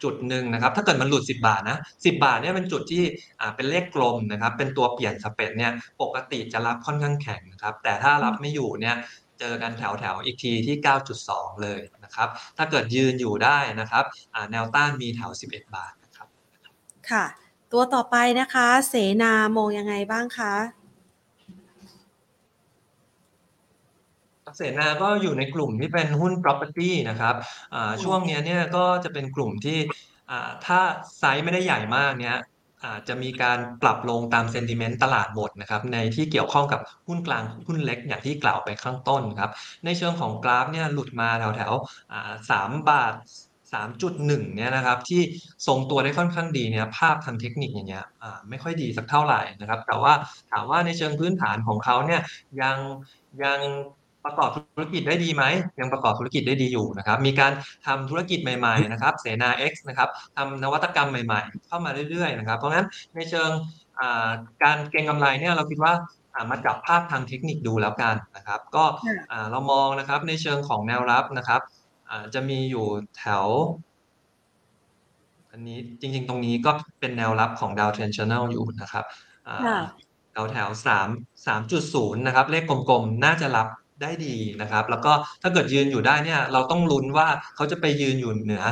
[0.03, 3.03] จุดหนึ่งนะครับถ้าเกิดมันหลุด 10 บาทนะ10 บาทเนี่ยเป็นจุดที่
[3.55, 5.71] เป็นเลขกลมนะครับเป็นตัวเปลี่ยนสเปรดเนี่ย
[6.01, 8.95] ปกติจะรับค่อนข้างแข็งนะครับแต่ถ้ารับไม่อยู่เนี่ย
[9.39, 10.75] เจอกันแถวแถวๆอีกทีที่
[11.19, 16.27] 9.2 เลยนะครับ ถ้าเกิดยืนอยู่ได้นะครับอ่าแนวต้านมีแถว 11 บาทนะครับ
[17.09, 17.25] ค่ะ
[17.71, 20.55] ตัวต่อไปนะคะ เสนามองยังไงบ้างคะ
[24.57, 27.35] เสนาก็อยู่ในกลุ่มที่เป็นหุ้น property นะครับ
[27.73, 29.77] อ่าช่วงเนี้ยเนี่ยก็จะเป็นกลุ่มที่
[30.31, 30.79] อ่าถ้า
[31.17, 32.37] ไซส์ไม่ได้ใหญ่มากเนี่ย
[32.85, 39.51] อาจจะมีการปรับลงตาม sentiment ตลาดหมดนะครับในที่เกี่ยวข้องกับหุ้นกลางหุ้นเล็กอย่างที่กล่าวไปข้างต้นครับ
[39.85, 43.13] ในเชิงของกราฟเนี่ยหลุดมาแถวแถวๆอ่าสามบาท
[43.73, 45.21] 3.1เนี่ยนะครับที่
[45.67, 48.05] ทรงตัวได้ค่อนข้างดีเนี่ยภาพทางเทคนิคอย่างเงี้ย
[48.49, 50.13] ไม่ค่อยดีสักเท่าไหร่นะครับแต่ว่า
[50.51, 52.21] ถามว่าในเชิงพื้นฐานของเขาเนี่ย
[52.61, 52.77] ยัง
[53.43, 53.59] ยัง
[54.27, 55.43] ประกอบธุรกิจได้ดีไหม
[55.79, 57.51] ยังประกอบธุรกิจได้ดีอยู่นะครับมีการ
[57.87, 63.49] ทำธุรกิจใหม่ๆนะครับเสนา X นะครับทำนวัตกรรมใหม่ ๆ เข้ามาเรื่อยๆนะครับเพราะงั้นในเชิง
[63.99, 64.29] อ่า
[64.63, 65.93] การเก็งกำไรเนี่ยเราคิดว่า
[66.33, 71.61] อ่ามาจับภาพทางเทคนิคดูแล้วกันนะครับ ก็ค่ะอ่าเรามองนะครับในเชิงของแนวรับนะครับ
[72.09, 72.85] อ่าจะมีอยู่
[73.17, 73.45] แถว
[75.51, 79.05] อันนี้จริงๆตรงนี้ก็เป็นแนวรับของ downtrend channel อยู่นะครับ
[79.47, 79.79] อ่าค่ะ
[80.31, 81.07] แถวแถวสาม
[81.45, 83.67] สามจุดศูนย์นะครับ เลขกลมๆ น่าจะรับ
[84.01, 88.63] ได้ดีนะครับ แล้วก็ถ้าเกิดยืนอยู่ได้เนี่ยเราต้องลุ้นว่าเขาจะไปยืนอยู่เหนือ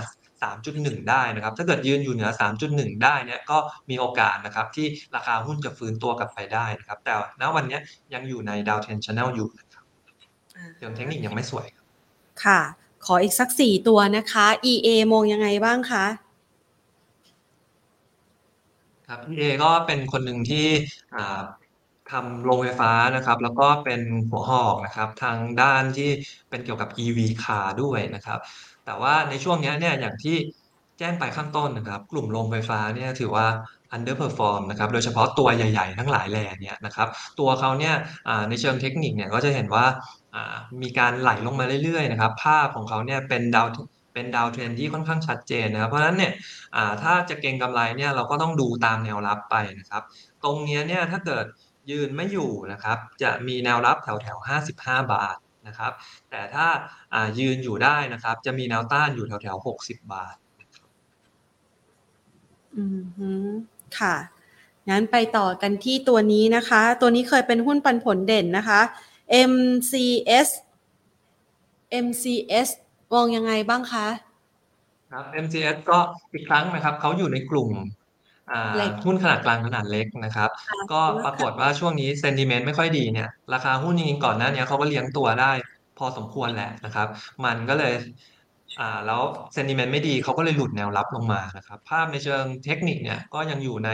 [0.56, 2.30] 3.1 ได้นะครับ ถ้าเกิดยืนอยู่เหนือ
[2.66, 3.58] 3.1 ได้เนี่ยก็
[3.90, 7.82] มีโอกาสนะครับที่ราคาหุ้นจะฟื้นตัวกลับไปได้นะครับ แต่ณวันเนี้ย
[8.14, 9.84] ยังอยู่ใน downtrend channel อยู่นะครับ
[10.78, 11.86] เชิงเทคนิคยังไม่สวยครับ
[12.44, 12.62] ค่ะ
[13.06, 16.06] ขออีกสักสี่ตัวนะคะ EA มองยังไงบ้างคะ
[19.08, 20.66] ครับ EA ก็เป็นคนหนึ่งที่
[21.16, 21.42] อ่า
[22.12, 26.10] ทำโรงไฟฟ้านะครับ แล้วก็เป็นหัวหอกนะครับ ทางด้านที่
[26.50, 28.40] เป็นเกี่ยวกับ EV car ด้วยนะครับ
[28.86, 30.38] แต่ว่าในช่วงนี้เนี่ยอย่างที่
[31.00, 33.48] แจ้งไปข้างต้นนะครับ กลุ่มโรงไฟฟ้าเนี่ยถือว่า
[33.96, 37.08] underperform นะครับ โดยเฉพาะตัวใหญ่ๆ ทั้งหลายแหล่เนี่ยนะครับ
[37.40, 37.96] ตัวเขาเนี่ย
[38.50, 39.86] ในเชิงเทคนิคเนี่ยก็จะเห็นว่า
[40.82, 43.68] มีการไหลลงมาเรื่อยๆนะครับ ภาพของเขาเนี่ยเป็นดาว
[44.14, 46.32] เป็นดาวเทรนที่ค่อนข้างชัดเจนนะครับ เพราะฉะนั้นเนี่ย
[47.04, 50.04] ถ้าจะเก็งกำไรเนี่ยเราก็ต้องดูตามแนวรับไปนะครับ
[50.44, 51.46] ตรงนี้เนี่ยถ้าเกิด
[51.90, 54.38] ยืนไม่อยู่นะครับ จะมีแนวรับแถวแถว
[54.74, 55.92] 55 บาทนะครับ
[56.30, 56.68] แต่ถ้า
[57.14, 60.36] อ่ายืนอยู่ได้นะครับ จะมีแนวต้านอยู่แถวๆ60 บาท
[62.78, 63.32] อืมฮึ
[64.00, 64.16] ค่ะ
[64.90, 68.82] งั้นไปต่อกันที่ตัวนี้นะคะ ตัวนี้เคยเป็นหุ้นปันผลเด่นนะคะ
[69.52, 70.50] MCS
[72.06, 72.70] MCS
[73.14, 74.08] มองยังไงบ้างคะ
[75.12, 76.00] ครับ MCS ก็
[76.34, 78.05] อีกครั้งนะครับเขาอยู่ในกลุ่มอ่าเล็ก
[79.06, 80.50] หุ้นขนาดกลางขนาดเล็กนะครับ
[80.92, 85.52] ก็ปรากฏว่าช่วงนี้ sentiment ไม่ค่อยดีเนี่ย ราคาหุ้นจริงๆก่อนหน้านี้เขาก็เลี้ยงตัวได้
[85.98, 87.08] พอสมควรแหละนะครับ
[87.46, 87.94] มันก็เลย
[88.80, 89.22] อ่าแล้ว
[89.54, 93.90] sentiment ไม่ดีเขาก็เลยหลุดแนวรับลงมานะครับ ภาพในเชิงเทคนิคเนี่ยก็ยังอยู่ใน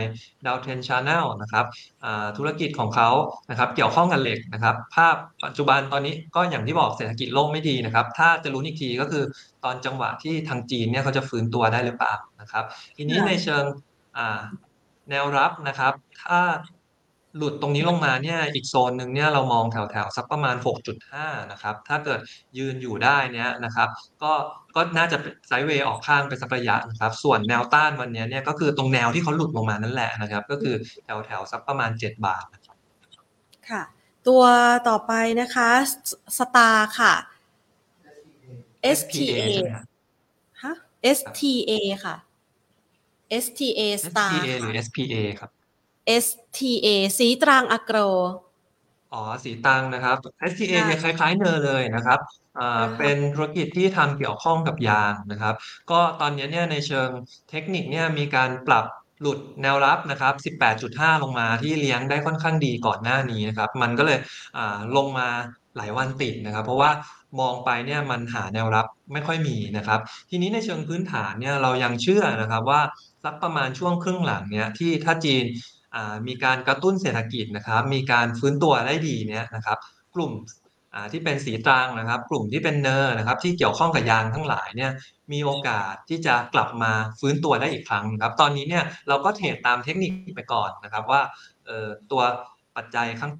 [0.46, 1.66] downtrend channel นะครับ
[2.04, 3.10] อ่าธุรกิจของเขา
[3.50, 9.24] นะครับ เกี่ยวข้องกับเหล็กนะครับ ภาพปัจจุบันตอนนี้ก็อย่างที่บอกเศรษฐกิจโลกไม่ดีนะครับ ถ้าจะรู้นอีกทีก็คือ
[9.64, 12.64] ตอนจังหวะที่ทางจีนเนี่ยเขาจะฟื้นตัวได้หรือเปล่านะครับ
[12.98, 13.91] ทีนี้ค่ะในเชิงอ่า
[15.10, 16.40] แนวรับนะครับ ถ้า
[17.38, 20.56] หลุดตรงนี้ลงมาเนี่ยอีกโซนหนึ่งเนี่ยเรามองแถวๆสักประมาณ
[21.04, 22.20] 6.5 นะครับ ถ้าเกิด
[22.58, 23.88] ยืนอยู่ได้เนี่ยนะครับ
[24.24, 24.32] ก็
[24.76, 32.78] ก็น่าจะไซด์เวย์ออกข้างไปสักระยะนะครับ ส่วนแนวต้านวันนี้เนี่ยก็คือตรงแนวที่เขาหลุดลงมานั่นแหละนะครับ ก็คือแถวๆสักประมาณ 7 บาทนะครับ
[33.70, 33.82] ค่ะ
[34.28, 34.44] ตัว
[34.90, 35.70] ต่อไปนะคะ
[36.38, 37.14] สตาร์ค่ะ
[38.98, 39.86] STA ใช่ไหมครับ
[40.64, 40.74] ฮะ
[41.18, 41.72] STA
[42.06, 42.16] ค่ะ
[43.44, 45.50] STA Star STA หรือ SPA ครับ
[46.24, 47.98] STA สีตรังอโกร
[49.14, 50.18] อ๋อสีตังนะครับ
[50.52, 52.20] STA ค่ะเนี่ยคล้าย ๆ เนอร์เลยนะครับ
[52.60, 55.56] อ่าอ่าฮะเป็นธุรกิจที่ทำเกี่ยวข้องกับยางนะครับ
[55.92, 57.10] ก็ตอนนี้เนี่ยในเชิง
[57.50, 58.86] เทคนิคเนี่ยมีการปรับ
[59.22, 60.34] หลุดแนวรับนะครับ
[60.80, 64.18] 18.5 ลงมาที่เลี้ยงได้ค่อนข้างดีก่อนหน้านี้นะครับ มันก็เลย
[64.58, 65.28] อ่าลงมา
[65.78, 66.92] หลายวันติดนะครับ เพราะว่า
[67.40, 72.82] มองไปเนี่ยมันหาแนวรับไม่ค่อยมีนะครับ ทีนี้ในเชิงพื้นฐานเนี่ยเรายังเชื่อนะครับว่า
[73.24, 75.44] สักประมาณช่วงครึ่งหลังเนี่ยที่ถ้าจีน
[76.28, 79.78] มีการกระตุ้นเศรษฐกิจนะครับ มีการฟื้นตัวได้ดีเนี่ยนะครับ
[80.16, 80.32] กลุ่ม
[81.12, 84.92] ที่เป็นสีตรางนะครับ กลุ่มที่เป็นเนอร์นะครับ ที่เกี่ยวข้องกับยางทั้งหลายเนี่ย
[85.32, 91.22] มีโอกาสที่จะกลับมาฟื้นตัวได้อีกครั้งครับ ตอนนี้เนี่ยเราก็เทรดตามเทคนิคไปก่อนนะครับว่า
[92.12, 92.22] ตัว
[92.76, 93.32] ปัจจัยข้าง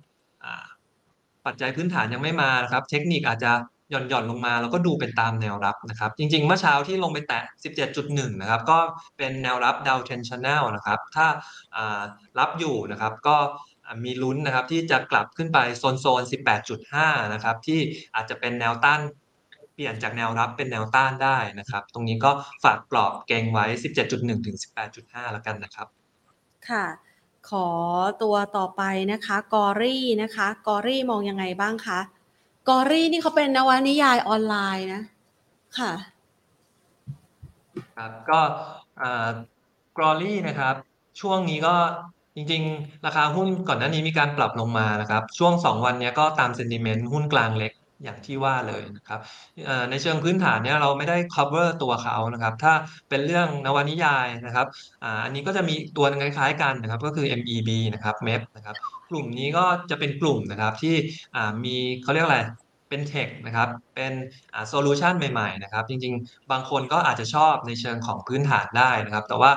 [1.46, 3.52] ปัจจัยพื้นฐานยังไม่มานะครับ เทคนิคอาจจะ
[3.92, 7.44] หย่อนหย่อนลงมาแล้วก็ดูเป็นตามแนวรับนะครับ จริงๆ เมื่อเช้าที่ลงไปแตะ
[7.88, 8.80] 17.1 นะครับ ก็
[9.18, 11.28] เป็นแนวรับ downtrend channel นะครับ ถ้า
[12.40, 13.38] รับอยู่นะครับก็
[14.04, 16.22] มีลุ้นนะครับที่จะกลับขึ้นไปโซนโซน
[16.78, 17.80] 18.5 นะครับ ที่
[18.16, 19.00] อาจจะเป็นแนวต้าน
[19.74, 22.32] เปลี่ยนจากแนวรับเป็นแนวต้านได้นะครับ ตรงนี้ก็
[22.64, 23.66] ฝากกรอบเกงไว้
[24.06, 24.58] 17.1 ถึง
[24.90, 25.88] 18.5 แล้วกันนะครับ
[26.70, 26.86] ค่ะ
[27.50, 27.68] ขอ
[28.24, 28.82] ตัวต่อไป
[29.12, 32.00] นะคะ กอรี่นะคะ กอรี่มองยังไงบ้างคะ
[32.70, 35.04] กอรี่นี่เขาเป็นนวนิยายออนไลน์นะ
[35.80, 35.92] ค่ะ
[37.98, 38.40] ครับก็
[39.98, 40.76] กรอลี่นะครับ
[41.22, 41.76] ช่วงนี้ก็
[42.36, 49.20] จริง ๆ ราคาหุ้นก่อนหน้านี้มีการปรับลงมานะครับ ช่วง 2 วันนี้ก็ตามเซนติเมนต์หุ้นกลางเล็กอย่างที่ว่าเลยนะครับ
[49.90, 52.74] ในเชิงพื้นฐานเนี่ยเราไม่ได้ cover ตัวเขานะครับ ถ้า
[53.10, 54.68] เป็นเรื่องนวนิยายนะครับ
[55.04, 58.76] ออันนี้ก็จะมีตัวคล้ายๆกันนะครับ ก็คือ MEB นะครับ MEB นะครับ
[59.12, 60.96] กลุ่มนี้ก็จะเป็นกลุ่มนะครับที่
[61.64, 62.42] มีเขาเรียกอะไร
[62.90, 64.14] เป็น tech นะครับเป็น
[64.70, 69.52] solution ใหม่ๆนะครับจริงๆ บางคนก็อาจจะชอบในเชิงของพื้นฐานได้นะครับ แต่ว่า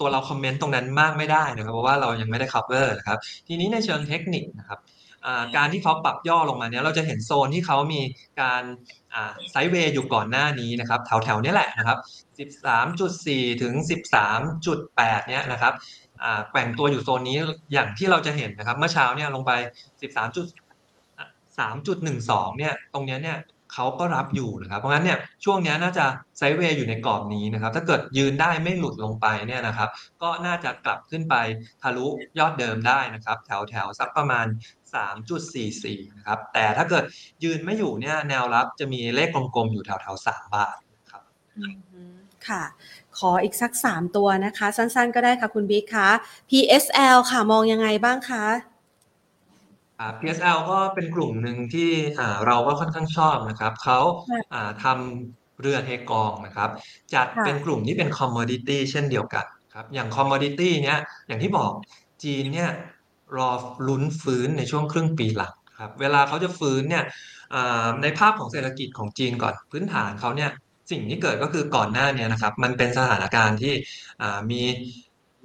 [0.00, 3.18] ตัวเรา comment ตรงนั้นมากไม่ได้นะครับเพราะว่าเรายังไม่ได้ cover นะครับ
[3.48, 4.80] ทีนี้ในเชิงเทคนิคนะครับ
[5.56, 8.00] การที่เขาปรับย่อลงมาเนี้ยเราจะเห็นโซนที่เขามี
[8.40, 8.62] การ
[9.50, 11.98] ไซด์เวย์อยู่ก่อนหน้านี้นะครับแถวๆนี้แหละนะครับ
[13.00, 13.74] 13.4 ถึง
[14.50, 15.72] 13.8 เนี้ยนะครับ
[16.50, 17.36] แกว่งตัวอยู่โซนนี้
[17.72, 19.52] อย่างที่เราจะเห็นนะครับ เมื่อเช้าเนี่ยลงไป
[19.98, 20.46] 13จุด
[21.58, 23.38] 3.12เนี่ยตรงนี้เนี่ย
[23.74, 26.04] เขาก็รับอยู่นะครับเพราะงั้นเนี่ยช่วงนี้น่าจะ
[26.38, 29.88] ไซเวย์อยู่ในกรอบนี้นะครับ ถ้าเกิดยืนได้ไม่หลุดลงไปเนี่ยนะครับ
[30.22, 31.34] ก็น่าจะกลับขึ้นไป
[31.82, 32.06] ทะลุ
[32.38, 34.46] ยอดเดิมได้นะครับ แถวแถวสักประมาณ
[35.36, 37.04] 3.44นะครับแต่ถ้าเกิด
[37.44, 41.22] ยืนไม่อยู่เนี่ยแนวรับจะมีเลขกลมๆอยู่แถวแถว3บาทนะครับ
[42.48, 42.62] ค่ะ
[43.18, 46.08] ขออีกสักสามตัวนะคะ สั้นๆ ก็ได้ค่ะคุณบิ๊กคะ
[46.50, 48.44] PSL ค่ะมองยังไงบ้างคะ
[50.00, 53.98] อ่า PSL ก็เป็นกลุ่มหนึ่งที่อ่าเราก็ค่อนข้างชอบนะครับ เขา
[54.30, 56.70] ค่ะอ่าทำเรือเทกองนะครับ
[57.14, 61.70] จัดค่ะเป็นกลุ่มที่เป็น commodity เช่นเดียวกันครับ อย่าง commodity เนี้ยอย่างที่บอก
[62.24, 62.70] จีนเนี่ย
[63.36, 63.50] รอ
[63.88, 67.04] ลุ้นฟื้นในช่วงครึ่งปีหลังครับ เวลาเขาจะฟื้นเนี่ย
[67.54, 70.50] อ่าในภาพของเศรษฐกิจของจีนก่อนพื้นฐานเขาเนี่ย
[70.90, 73.74] สิ่งที่เกิดก็คือก่อนหน้าเนี้นะครับ มันเป็นสถานการณ์ที่
[74.22, 74.62] อ่ามี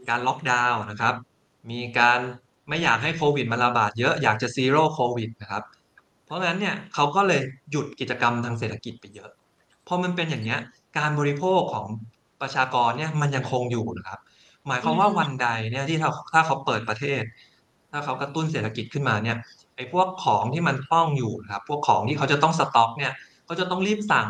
[0.10, 1.16] การล็อกดาวน์นะครับ
[1.72, 2.20] มีการ
[2.70, 5.64] ไม่อยากให้โควิดมันระบาดเยอะอยากจะซีโร่โควิดนะครับ
[6.26, 7.41] เพราะงั้นเนี่ยเขาก็เลย
[7.72, 9.30] หยุดกิจกรรมทางเศรษฐกิจไปเยอะ
[9.88, 10.60] พอมันเป็นอย่างเนี้ย
[10.98, 11.88] การบริโภคของ
[12.41, 14.20] ประชากรเนี่ยมันยังคงอยู่นะครับ
[14.68, 17.22] หมายความว่าอืมวันใดเนี่ยที่ถ้าถ้าเขาเปิดประเทศ
[17.91, 19.38] ถ้าเขากระตุ้นเศรษฐกิจขึ้นมาเนี่ย
[19.76, 23.14] ไอ้พวกของที่มันคล่องอยู่นะครับ พวกของที่เขาจะต้องสต็อกเนี่ย
[23.46, 24.28] เขาจะต้องรีบสั่ง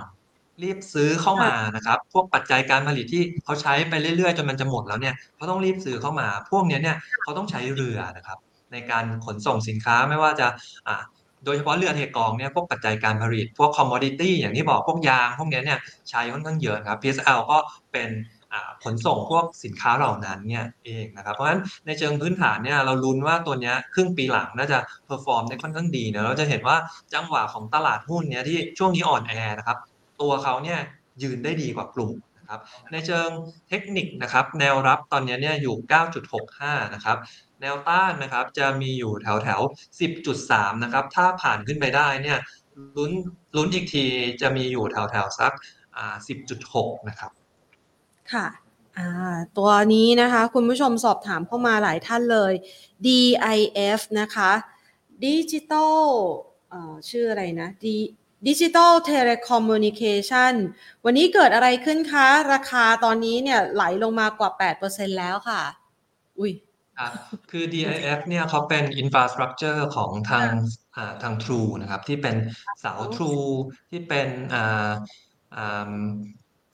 [0.63, 8.37] รีบซื้อเข้ามานะครับ พวกปัจจัยการผลิตที่เขาใช้ไปเรื่อยๆจนมันจะหมดแล้วเนี่ยเขาต้องรีบซื้อเข้ามา พวกเนี้ยเนี่ยเขาต้องใช้เรือนะครับ
[8.71, 10.47] ในการขนส่งสินค้าไม่ว่าจะ
[10.87, 11.03] อ่า
[11.45, 15.79] โดยเฉพาะเรือเทกองเนี่ยพวกปัจจัยการผลิต พวก commodity อย่างที่บอกพวกยางพวกเนี้ยเนี่ย
[16.09, 17.57] ใช้ค่อนข้างเยอะครับ PSL ก็
[17.91, 18.09] เป็น
[18.53, 26.77] อ่าขนส่งพวกสินค้าเหล่านั้นเนี่ยเองนะครับเพราะฉะนั้นในเชิงพื้นฐานเนี่ยเราลุ้นว่าตัวเนี้ยครึ่งปีหลังน่าจะ perform ได้ค่อนข้างดีนะเราจะเห็นว่า
[27.13, 29.77] จังหวะของตลาดหุ้นเนี่ยที่ช่วงนี้อ่อนแอนะครับ
[30.24, 30.80] ตัวเขาเนี่ย
[31.24, 32.59] ยืนได้ดีกว่ากลุ่มนะครับ
[32.91, 33.30] ในเชิง
[33.69, 35.76] เทคนิคนะครับแนวรับตอนนี้เนี่ยอยู่
[36.36, 37.17] 9.65 นะครับ
[37.61, 39.61] แนวต้านนะครับจะมีอยู่แถวแถว
[40.21, 42.39] 10.3 นะครับถ้าผ่านขึ้นไปได้เนี่ย
[42.97, 43.11] ลุ้น
[43.55, 44.05] ลุ้นอีกที
[44.41, 45.53] จะมีอยู่แถวแถวสัก
[45.97, 46.15] อ่า
[46.61, 47.32] 10.6 นะครับ
[48.34, 48.47] ค่ะ
[49.57, 52.53] ตัวนี้นะคะ คุณผู้ชมสอบถามเข้ามาหลายท่านเลย
[53.05, 54.51] DIF นะคะ
[55.26, 56.03] Digital
[56.69, 57.86] เอ่อชื่ออะไรนะ D
[58.47, 60.53] Digital Telecommunication
[61.05, 64.51] วันนี้เกิดอะไรขึ้นคะ ราคาตอนนี้เนี่ยไหลลงมากว่า
[64.85, 65.61] 8%แล้วค่ะ
[66.39, 66.51] อุ้ย
[66.97, 67.11] ครับ
[67.51, 70.49] คือ DIF เนี่ยเขาเป็น infrastructure ของทาง
[70.95, 72.35] อ่าทาง True นะครับ ที่เป็น
[72.79, 73.47] เสา True
[73.91, 74.91] ที่เป็นอ่า
[75.55, 75.93] อ่า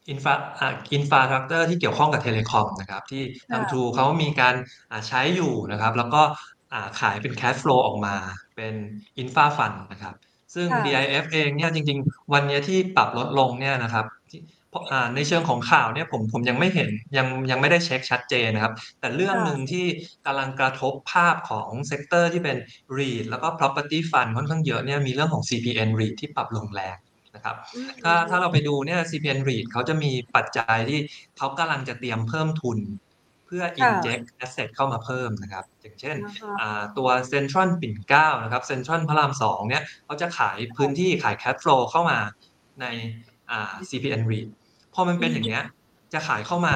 [0.09, 4.55] infra อ่า infrastructure ที่เกี่ยวข้องกับ telecom นะครับ ที่ทางค่ะ True เขามีการ
[4.91, 6.21] อ่าใช้อยู่นะครับ แล้วก็
[6.73, 8.15] อ่าขายเป็น cash flow ออกมา
[8.55, 8.73] เป็น
[9.19, 10.15] infra fund นะครับ
[10.53, 14.41] ซึ่งค่ะ DIF เองเนี่ยจริง ๆ วันเนี้ยที่ปรับลดลงเนี่ยนะครับที่
[14.71, 19.85] เพราะอ่าในเชิงของข่าวเนี่ยผมผมยังไม่เห็นยังยังไม่ได้เช็คชัดเจนนะครับ แต่เรื่องค่ะหนึ่งที่
[20.25, 22.57] กำลังกระทบภาพของ sector ที่เป็น
[22.97, 26.97] REIT แล้วก็ property fund ค่อนข้างเยอะเนี่ยมีเรื่องของ CPN REIT ที่ปรับลงแรง
[27.35, 30.99] นะครับอืมถ้าถ้าเราไปดูเนี่ย CPN REIT เขาจะมีปัจจัยที่
[31.37, 32.77] เขากำลังจะเตรียมเพิ่มทุน
[33.08, 42.17] เพื่อ inject asset เข้ามาเพิ่มนะครับ อย่างเช่นนะคะอ่าตัวเซ็นทรัลปิ่นเกล้านะครับเซ็นทรัลพระรามสองเนี่ยเขาจะขายพื้นที่ขาย cash flow เข้ามา
[42.81, 42.85] ใน
[43.51, 44.47] อ่า CPN REIT
[44.93, 45.63] พอมันเป็นอย่างเงี้ย
[46.13, 46.75] จะขายเข้ามา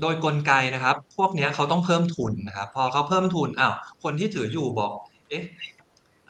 [0.00, 4.92] โดยกลไกนะครับ พวกเนี้ยเขาต้องเพิ่มทุนนะครับ พอเขาเพิ่มทุนอ้าวคนที่ถืออยู่บอก
[5.28, 5.42] เอ๊ะ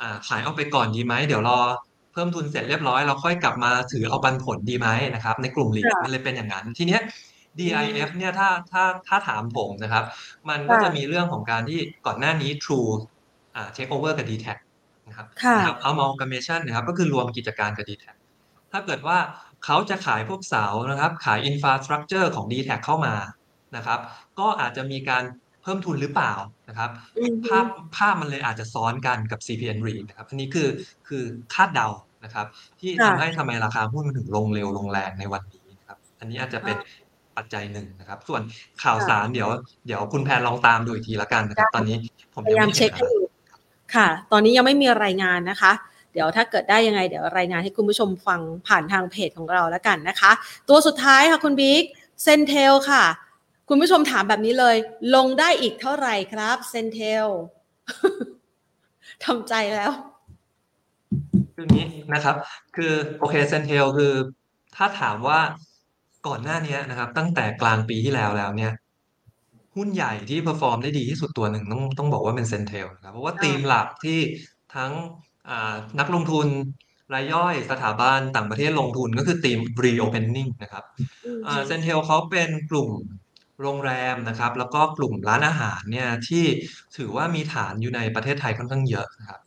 [0.00, 1.58] อ่าขายเอาไปก่อนดีไหมเดี๋ยวรอ
[2.12, 7.00] เพิ่มทุนเสร็จเรียบร้อยเราค่อยกลับมาถือเอาปันผลดีไหมนะครับ ในกลุ่มหลีกค่ะมันเลยเป็นอย่างนั้นทีเนี้ย
[7.58, 10.04] DIF เนี่ยถ้าถ้าถ้าถามผมนะครับ
[10.48, 12.90] มันก็ค่ะจะมีเรื่องของการที่ก่อนหน้านี้ True
[13.56, 14.46] อ่า take over กับ d t แท
[15.06, 18.06] นะครับค่ะนะครับ amalgamation นะครับก็คือรวมกิจการกับ d t แท
[18.72, 19.18] ถ้าเกิดว่า
[19.64, 23.14] เขาจะขายพวกเสานะครับ ขาย infrastructure ของ d t แทเข้ามา
[23.76, 24.00] นะครับ
[24.38, 25.24] ก็อาจจะมีการ
[25.62, 26.32] เพิ่มทุนหรือเปล่า
[26.68, 30.68] นะครับอืมภาพภาพมันเลยอาจจะซ้อนกันกับ CPN REIT นะครับอันนี้คือ
[31.08, 31.24] คือ
[31.54, 31.88] คาดเดา
[32.24, 32.46] นะครับ
[32.80, 36.76] ที่ค่ะทำให้ทำไมราคาหุ้นมันถึงลงเร็วลงแรงในวันนี้นะครับ อันนี้อาจจะเป็น
[37.36, 38.42] ปัจจัยหนึ่งนะครับ ส่วน
[38.82, 39.48] ข่าวสารเดี๋ยว
[39.86, 41.96] เดี๋ยวคุณแพนลองตามดูอีกทีละกันนะครับ ตอนนี้
[42.34, 43.28] ผมพยายามไม่เช็คห็นให้อะไรอยู่
[43.94, 45.72] ค่ะ ตอนนี้ยังไม่มีรายงานนะคะ
[46.12, 50.30] เดี๋ยวถ้าเกิดได้ยังไงเดี๋ยวรายงานให้คุณผู้ชมฟังผ่านทางเพจของเราแล้วกันนะคะ
[50.68, 51.82] ตัวสุดท้ายค่ะคุณบิ๊ก
[52.22, 53.04] CENTEL ค่ะ
[53.68, 54.76] คุณผู้ชมถามแบบนี้เลย
[55.14, 57.26] ลงได้อีกเท่าไหร่ครับ CENTEL
[59.24, 59.92] ทำใจแล้ว
[61.54, 62.36] คืออย่างนี้นะครับ
[62.76, 64.12] คือโอเค CENTEL คือ
[64.76, 65.40] ถ้าถามว่า
[66.26, 68.72] ก่อนหน้านี้นะครับ ตั้งแต่กลางปีที่แล้วแล้วเนี่ย
[69.76, 74.18] หุ้นใหญ่ที่ perform ได้ดีที่สุดตัวหนึ่งต้องต้องบอกว่าเป็น CENTEL นะครับเพราะว่าค่ะธีมหลักที่
[74.76, 74.92] ทั้ง
[75.48, 76.46] อ่านักลงทุน
[77.14, 80.84] รายย่อยสถาบันต่างประเทศลงทุนก็คือธีม reopening นะครับ
[81.46, 82.90] อืม CENTEL เขาเป็นกลุ่ม
[83.62, 86.44] โรงแรมนะครับ แล้วก็กลุ่มร้านอาหารเนี่ยที่
[86.96, 89.40] ถือว่ามีฐานอยู่ในประเทศไทยค่อนข้างเยอะนะครับ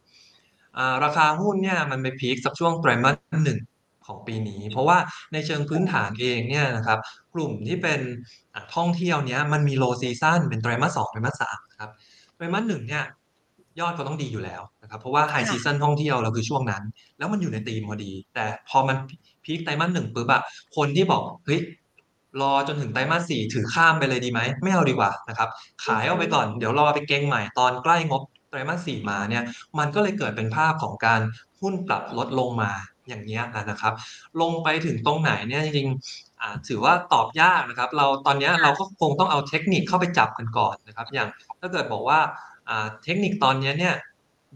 [0.78, 3.16] อ่าราคาหุ้นเนี่ยมันไป peak สักช่วงไตรมาส
[3.46, 3.60] หนึ่ง
[4.08, 4.98] ของปีนี้ เพราะว่า
[5.34, 7.00] ในเชิงพื้นฐานเองเนี่ยนะครับ
[7.34, 8.00] กลุ่มที่เป็น
[8.54, 11.90] อ่าท่องเที่ยวเนี้ยมันมีโลซีซั n เป็นไตรมาสสองไตรมาสสามนะครับ
[12.36, 13.04] ไตรมาสหนึ่งเนี่ย
[13.80, 16.84] ยอดเขาต้องดีอยู่แล้วนะครับเพราะว่าไฮค่ะซีซั n ท่องเที่ยวเราคือช่วงนั้น
[17.18, 18.98] แล้วมันอยู่ในธีมพอดี แต่พอมัน
[19.46, 20.42] พีคไตรมาสหนึ่งปุ๊บอะ
[20.76, 21.62] คนที่บอกเฮ้ย
[22.42, 25.50] รอจนถึงไตรมาสสี่ถือข้ามไปเลยดีไหมไม่เอาดีกว่านะครับ
[25.86, 29.44] ขายเอาไปก่อนเดี๋ยวรอไปเก็งใหม่ตอนใกล้งบไตรมาสสี่มาเนี่ย
[29.80, 31.22] มันก็เลยเกิดเป็นภาพของการ
[31.60, 32.72] หุ้นปรับลดลงมา
[33.08, 33.94] อย่างเงี้ยนะครับ
[34.42, 41.28] ลงไปถึงตรงไหนเนี่ยจริงๆอ่าถือว่าตอบยากนะครับ เราตอนเนี้ยเราก็คงต้องเอาเทคนิคเข้าไปจับกันก่อนนะครับ อย่าง
[41.62, 42.20] ถ้าเกิดบอกว่า
[42.70, 43.96] อ่าเทคนิคตอนเนี้ยเนี่ย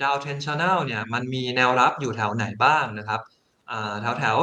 [0.04, 3.22] ดาวเทนชั่นแนลเนี่ยมันมีแนวรับอยู่แถวไหนบ้างนะครับ
[3.72, 4.38] อ่าแถวแถว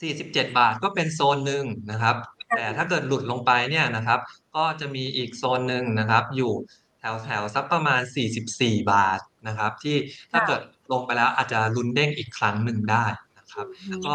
[0.00, 2.16] 47 บาทก็เป็นโซนหนึ่งนะครับ
[2.56, 4.20] แต่ถ้าเกิดหลุดลงไปเนี่ยนะครับ
[4.56, 6.52] ก็จะมีอีกโซนหนึ่งนะครับ อยู่
[7.00, 8.00] แถวแถวสักประมาณ
[8.46, 9.96] 44 บาทนะครับ ที่
[10.32, 10.60] ถ้าเกิด
[10.92, 13.04] ลงไปแล้วอาจจะลุ้นเด้งอีกครั้งหนึ่งได้
[13.38, 14.14] นะครับ แล้วก็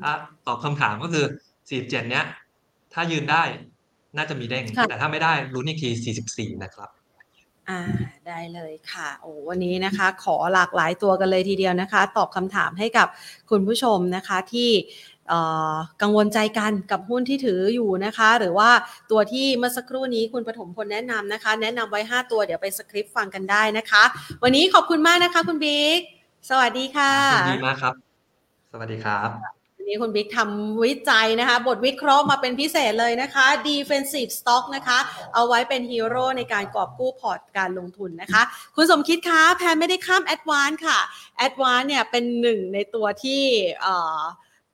[0.00, 0.12] ถ้า
[0.46, 1.24] ตอบคำถามก็คือ
[1.66, 2.24] 47 เนี้ย
[2.92, 3.42] ถ้ายืนได้
[4.16, 5.88] น่าจะมีเด้งค่ะแต่ถ้าไม่ได้ลุ้นอีกที
[6.50, 6.90] 44 นะครับ
[7.68, 7.80] อ่า
[8.28, 13.08] ได้เลยค่ะโอ้วันนี้นะคะ ขอหลากหลายตัวกันเลยทีเดียวนะคะ ตอบคำถามให้กับ
[13.50, 14.70] คุณผู้ชมนะคะที่
[16.02, 18.70] กังวลใจกันกับหุ้นที่ถืออยู่นะคะ หรือว่า
[19.10, 24.02] ตัวที่เมื่อสักครู่นี้คุณปฐมพลแนะนำนะคะ แนะนำไว้ 5 ตัวเดี๋ยวไปสคริปต์ฟังกันได้นะคะ
[24.42, 26.00] วันนี้ขอบคุณมากนะคะคุณบิ๊ก
[26.50, 27.14] สวัสดีค่ะ
[27.50, 27.94] ดีมากครับ
[28.72, 29.30] สวัสดีครับ
[29.76, 34.98] วันนี้คุณบิ๊กทำวิจัยนะคะ บทวิเคราะห์มาเป็นพิเศษเลยนะคะ defensive stock นะคะ
[35.34, 38.42] เอาไว้เป็นฮีโร่ในการกอบกู้พอร์ตการลงทุนนะคะ
[38.76, 40.98] คุณสมคิดคะแพนไม่ได้ข้าม advance ค่ะ
[41.46, 43.42] advance เนี่ยเป็นหนึ่งในตัวที่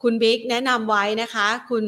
[0.09, 1.86] คุณบิ๊กแนะนำไว้นะคะ คุณ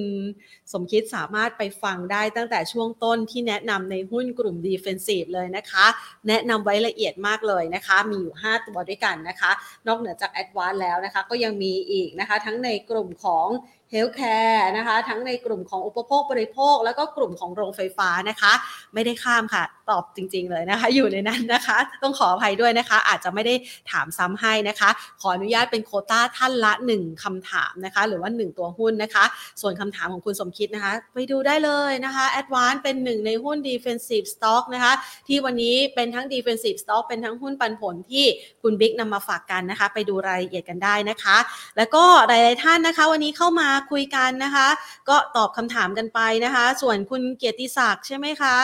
[0.73, 5.87] สมคิดสามารถไปฟังได้ตั้งแต่ช่วงต้นที่แนะนำในหุ้นกลุ่ม Defensive เลยนะคะ
[6.29, 9.51] แนะนำไว้ละเอียดมากเลยนะคะ มีอยู่ 5 ตัวด้วยกันนะคะ
[9.87, 13.47] นอกเหนือจาก Advance แล้วนะคะ ก็ยังมีอีกนะคะ ทั้งในกลุ่มของ
[13.91, 18.53] healthcare นะคะ ทั้งในกลุ่มของอุปโภคบริโภค แล้วก็กลุ่มของโรงไฟฟ้านะคะ
[18.95, 23.55] ไม่ได้ข้ามค่ะ ตอบจริง ๆ เลยนะคะ อยู่ในนั้นนะคะ ต้องขออภัยด้วยนะคะ อาจจะไม่ได้
[23.91, 29.25] ถามซ้ำให้นะคะ ขออนุญาตเป็นโคต้าท่านละ 1คำถามนะคะ หรือว่า 1 ตัวหุ้นนะคะ
[29.61, 34.93] ส่วนคำถามของคุณสมคิดนะคะ ไปดูได้เลยนะคะ Advance เป็นหนึ่งในหุ้น Defensive Stock นะคะ
[35.29, 38.25] ที่วันนี้เป็นทั้ง Defensive Stock เป็นทั้งหุ้นปันผลที่
[38.63, 41.37] คุณบิ๊กนำมาฝากกันนะคะ ไปดูรายละเอียดกันได้นะคะ
[41.77, 44.69] แล้วก็หลายๆท่านนะคะ วันนี้เข้ามาคุยกันนะคะ
[45.09, 48.57] ก็ตอบคำถามกันไปนะคะ ส่วนคุณเกียรติศักดิ์ใช่ไหมคะ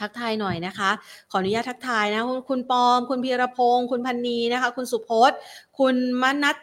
[0.00, 0.90] ทักทายหน่อยนะคะ
[1.30, 5.38] ขออนุญาตทักทายนะคุณปอม คุณพีรพงศ์คุณพันนีนะคะ คุณสุพจน์
[5.78, 6.56] คุณมนัท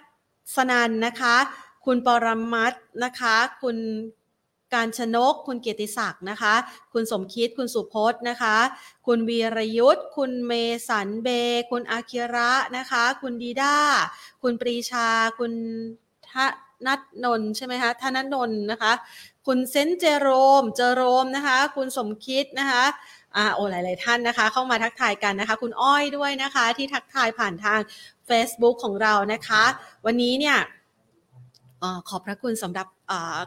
[0.56, 1.36] สนันนะคะ
[1.86, 2.74] คุณปรมัต
[3.04, 3.78] นะคะ คุณ
[4.74, 6.54] การชนก คุณเกียรติศักดิ์นะคะ
[6.94, 8.56] คุณสมคิด คุณสุพจน์นะคะ
[9.08, 10.52] คุณวีรยุทธ์ คุณเม
[10.88, 11.28] สันเบ
[11.72, 13.78] คุณอาคิระนะคะ คุณดีด้า
[14.42, 15.08] คุณปรีชา
[15.40, 15.52] คุณ
[16.32, 16.34] ท
[16.86, 18.94] นัทนนใช่ไหมคะธนนนนะคะ
[19.48, 20.30] คุณเซนเจโร
[20.62, 22.84] ม เจโรมนะคะ คุณสมคิดนะคะ
[23.36, 27.80] อ่าโอ้หลาย ๆ ท่านนะคะ เข้ามาทักทายกันนะคะ คุณอ้อยด้วยนะคะ ที่ทักทายผ่านทาง
[28.30, 29.64] Facebook ของเรานะคะ
[30.06, 30.58] วันนี้เนี่ย
[31.82, 32.88] อขอบพระคุณสำหรับ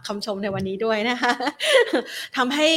[0.07, 1.33] คำชมในวันนี้ด้วยนะคะ
[2.37, 2.69] ทำให้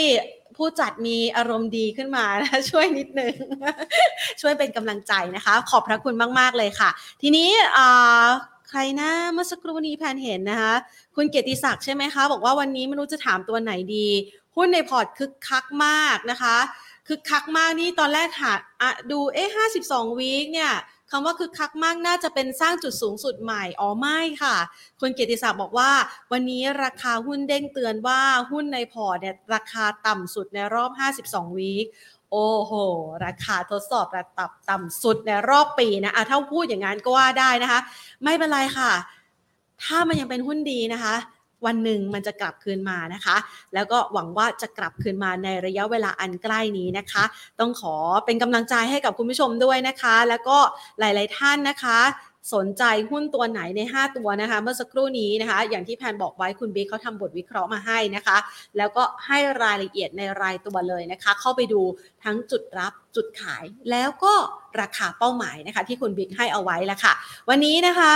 [0.58, 3.34] ผู้จัดมีอารมณ์ดีขึ้นมานะช่วยนิดนึง
[4.42, 6.90] ช่วยเป็นกำลังใจนะคะ ขอบพระคุณมาก ๆ เลยค่ะ
[7.22, 7.50] ทีนี้
[8.76, 10.74] ใครนะเมื่อสักครู่นี้แพนเห็นนะคะ
[11.16, 14.08] คุณเกียรติศักดิ์ใช่ไหมคะ บอกว่าวันนี้ไม่รู้จะถามตัวไหนดี
[14.56, 16.58] หุ้นในพอร์ตคึกคักมากนะคะ
[17.08, 18.54] คึกคักมากนี่ตอนแรกหา
[19.12, 20.72] ดูเอ๊ะห้าสิบสอง week เนี่ย
[21.12, 24.56] คำว่าคึกคักมากน่าจะเป็นสร้างจุดสูงสุดใหม่ อ๋อไม่ค่ะ
[25.00, 25.92] คุณเกียรติศักดิ์บอกว่า
[26.32, 28.22] วันนี้ราคาหุ้นเด้งเตือนว่า
[28.52, 30.92] หุ้นในพอร์ตเนี่ยราคาต่ำสุดในรอบ
[31.24, 31.86] 52 week
[32.36, 32.74] โอ้โห
[33.26, 37.80] ราคาทดสอบระดับต่ำสุดในรอบปีนะอะถ้าพูดอย่างนั้นก็ว่าได้นะคะ
[38.24, 38.92] ไม่เป็นไรค่ะ
[39.84, 41.16] ถ้ามันยังเป็นหุ้นดีนะคะ
[41.66, 43.36] วันหนึ่งมันจะกลับคืนมานะคะ
[43.74, 47.24] แล้วก็หวังว่าจะกลับคืนมาในระยะเวลาอันใกล้นี้นะคะ
[47.60, 50.58] ต้องขอเป็นกำลังใจให้กับคุณผู้ชมด้วยนะคะ แล้วก็
[51.00, 52.00] หลาย ๆ ท่านนะคะ
[52.54, 58.38] สนใจหุ้นตัวไหนใน 5 ตัวนะคะ เมื่อสักครู่นี้นะคะ อย่างที่แพนบอกไว้คุณบิ๊กเขาทำบทวิเคราะห์มาให้นะคะ
[58.78, 61.82] แล้วก็ให้รายละเอียดในรายตัวเลยนะคะ เข้าไปดู
[62.24, 64.34] ทั้งจุดรับจุดขายแล้วก็
[64.82, 67.14] ราคาเป้าหมายนะคะ ที่คุณบิ๊กให้เอาไว้แล้วค่ะ
[67.50, 68.16] วันนี้นะคะ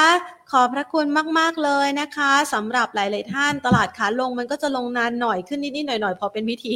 [0.51, 1.05] ขอบพระคุณ
[1.39, 6.73] มาก ๆ เลยนะคะสำหรับหลาย ๆ ท่านตลาดขาลงมันก็จะลงนานหน่อยขึ้นนิด ๆ หน่อย ๆ พอเป็นพิธี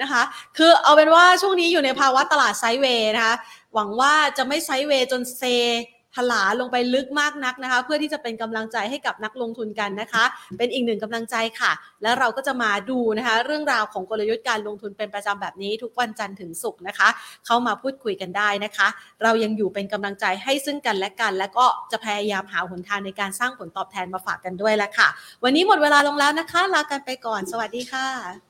[0.00, 0.22] นะคะ
[0.56, 3.34] คือเอาเป็นว่าช่วงนี้อยู่ในภาวะตลาดไซด์เวย์นะคะ
[3.74, 5.44] หวังว่าจะไม่ไซด์เวย์จนเซ
[6.18, 10.24] ถลาลงไปลึกมากนักนะคะ เพื่อที่จะเป็นกำลังใจให้กับนักลงทุนกันนะคะ
[10.58, 17.08] เป็นอีกหนึ่งกำลังใจค่ะ แล้วเราก็จะมาดูนะคะ เรื่องราวของกลยุทธ์การลงทุนเป็นประจำแบบนี้ทุกวันจันทร์ถึงศุกร์นะคะ
[17.46, 18.88] เข้ามาพูดคุยกันได้นะคะ
[19.22, 25.08] เรายังอยู่เป็นกำลังใจให้ซึ่งกันและกัน และก็จะพยายามหาหนทางในการสร้างผลตอบแทนมาฝากกันด้วยแล้วค่ะ
[25.44, 28.47] วันนี้หมดเวลาลงแล้วนะคะลากันไปก่อน สวัสดีค่ะ